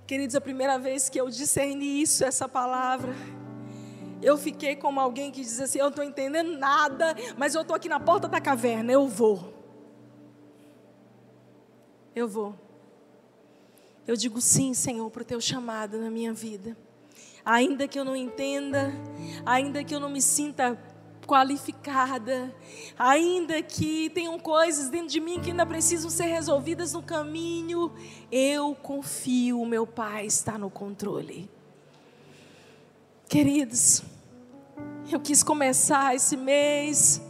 [0.06, 3.12] Queridos, a primeira vez que eu discerni isso, essa palavra,
[4.22, 7.74] eu fiquei como alguém que diz assim: Eu não estou entendendo nada, mas eu estou
[7.74, 9.52] aqui na porta da caverna, eu vou.
[12.14, 12.54] Eu vou.
[14.06, 16.76] Eu digo sim, Senhor, para o teu chamado na minha vida.
[17.44, 18.92] Ainda que eu não entenda,
[19.44, 20.78] ainda que eu não me sinta
[21.26, 22.54] qualificada,
[22.98, 27.92] ainda que tenham coisas dentro de mim que ainda precisam ser resolvidas no caminho,
[28.30, 31.50] eu confio, meu Pai está no controle.
[33.28, 34.02] Queridos,
[35.10, 37.20] eu quis começar esse mês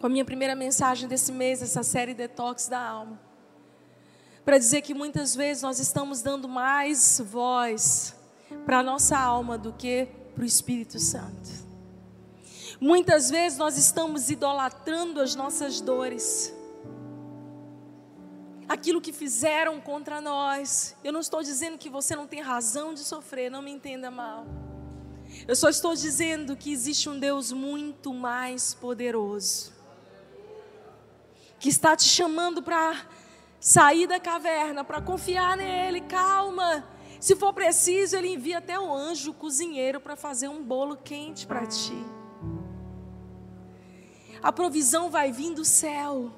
[0.00, 3.18] com a minha primeira mensagem desse mês, essa série Detox da Alma,
[4.44, 8.14] para dizer que muitas vezes nós estamos dando mais voz
[8.66, 11.63] para a nossa alma do que para o Espírito Santo.
[12.80, 16.54] Muitas vezes nós estamos idolatrando as nossas dores.
[18.68, 20.96] Aquilo que fizeram contra nós.
[21.04, 24.46] Eu não estou dizendo que você não tem razão de sofrer, não me entenda mal.
[25.46, 29.72] Eu só estou dizendo que existe um Deus muito mais poderoso.
[31.58, 33.06] Que está te chamando para
[33.60, 36.00] sair da caverna, para confiar nele.
[36.02, 36.86] Calma.
[37.20, 41.46] Se for preciso, ele envia até o anjo o cozinheiro para fazer um bolo quente
[41.46, 42.04] para ti.
[44.44, 46.30] A provisão vai vir do céu.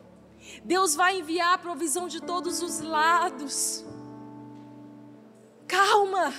[0.63, 3.85] Deus vai enviar a provisão de todos os lados.
[5.67, 6.33] Calma.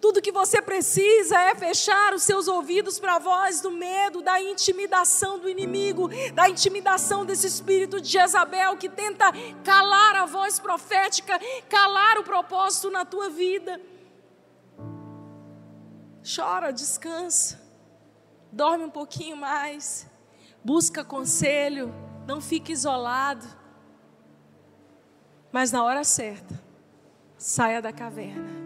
[0.00, 4.42] Tudo que você precisa é fechar os seus ouvidos para a voz do medo, da
[4.42, 9.26] intimidação do inimigo, da intimidação desse espírito de Jezabel que tenta
[9.62, 13.80] calar a voz profética, calar o propósito na tua vida.
[16.34, 17.62] Chora, descansa,
[18.50, 20.12] dorme um pouquinho mais,
[20.64, 21.94] busca conselho,
[22.26, 23.46] não fique isolado.
[25.52, 26.60] Mas na hora certa,
[27.36, 28.64] saia da caverna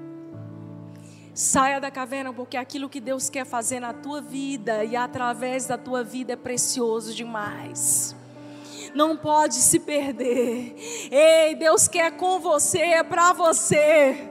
[1.39, 5.79] Saia da caverna, porque aquilo que Deus quer fazer na tua vida e através da
[5.79, 8.13] tua vida é precioso demais.
[8.93, 10.75] Não pode se perder.
[11.09, 14.29] Ei, Deus quer com você, é para você.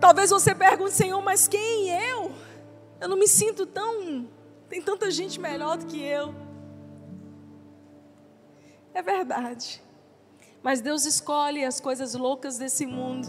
[0.00, 2.30] Talvez você pergunte, Senhor, mas quem eu?
[3.00, 4.28] Eu não me sinto tão.
[4.68, 6.34] Tem tanta gente melhor do que eu.
[8.92, 9.82] É verdade.
[10.62, 13.28] Mas Deus escolhe as coisas loucas desse mundo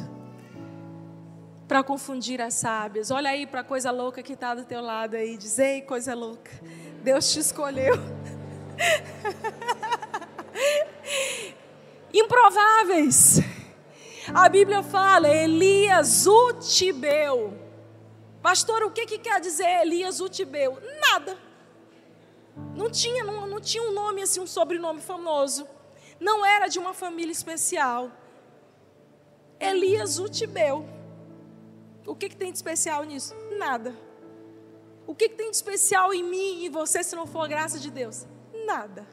[1.67, 3.11] para confundir as sábias.
[3.11, 5.37] Olha aí para a coisa louca que está do teu lado aí.
[5.37, 6.49] Diz, ei, coisa louca.
[7.03, 7.93] Deus te escolheu.
[12.13, 13.41] Improváveis.
[14.33, 17.66] A Bíblia fala, Elias Utibeu.
[18.47, 20.81] Pastor, o que, que quer dizer Elias Utibeu?
[21.01, 21.37] Nada.
[22.73, 25.67] Não tinha, não, não tinha um nome assim, um sobrenome famoso.
[26.17, 28.09] Não era de uma família especial.
[29.59, 30.87] Elias Utibeu.
[32.05, 33.35] O que, que tem de especial nisso?
[33.57, 33.93] Nada.
[35.05, 37.77] O que, que tem de especial em mim e em você se não for graça
[37.77, 38.25] de Deus?
[38.65, 39.05] Nada.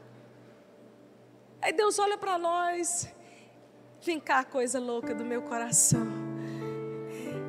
[1.61, 3.13] Aí Deus olha para nós.
[4.01, 6.07] Vem cá, coisa louca do meu coração.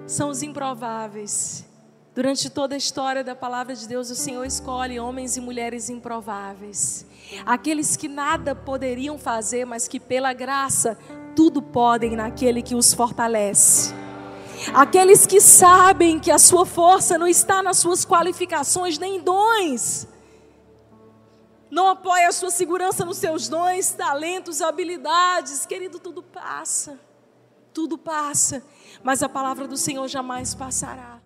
[0.08, 1.75] São os improváveis.
[2.16, 7.06] Durante toda a história da palavra de Deus, o Senhor escolhe homens e mulheres improváveis.
[7.46, 10.98] Aqueles que nada poderiam fazer, mas que pela graça
[11.36, 13.94] tudo podem naquele que os fortalece.
[14.74, 20.08] Aqueles que sabem que a sua força não está nas suas qualificações nem dons.
[21.70, 25.66] Não apoia a sua segurança nos seus dons, talentos, habilidades.
[25.66, 26.98] Querido, tudo passa.
[27.74, 28.64] Tudo passa.
[29.04, 31.25] Mas a palavra do Senhor jamais passará.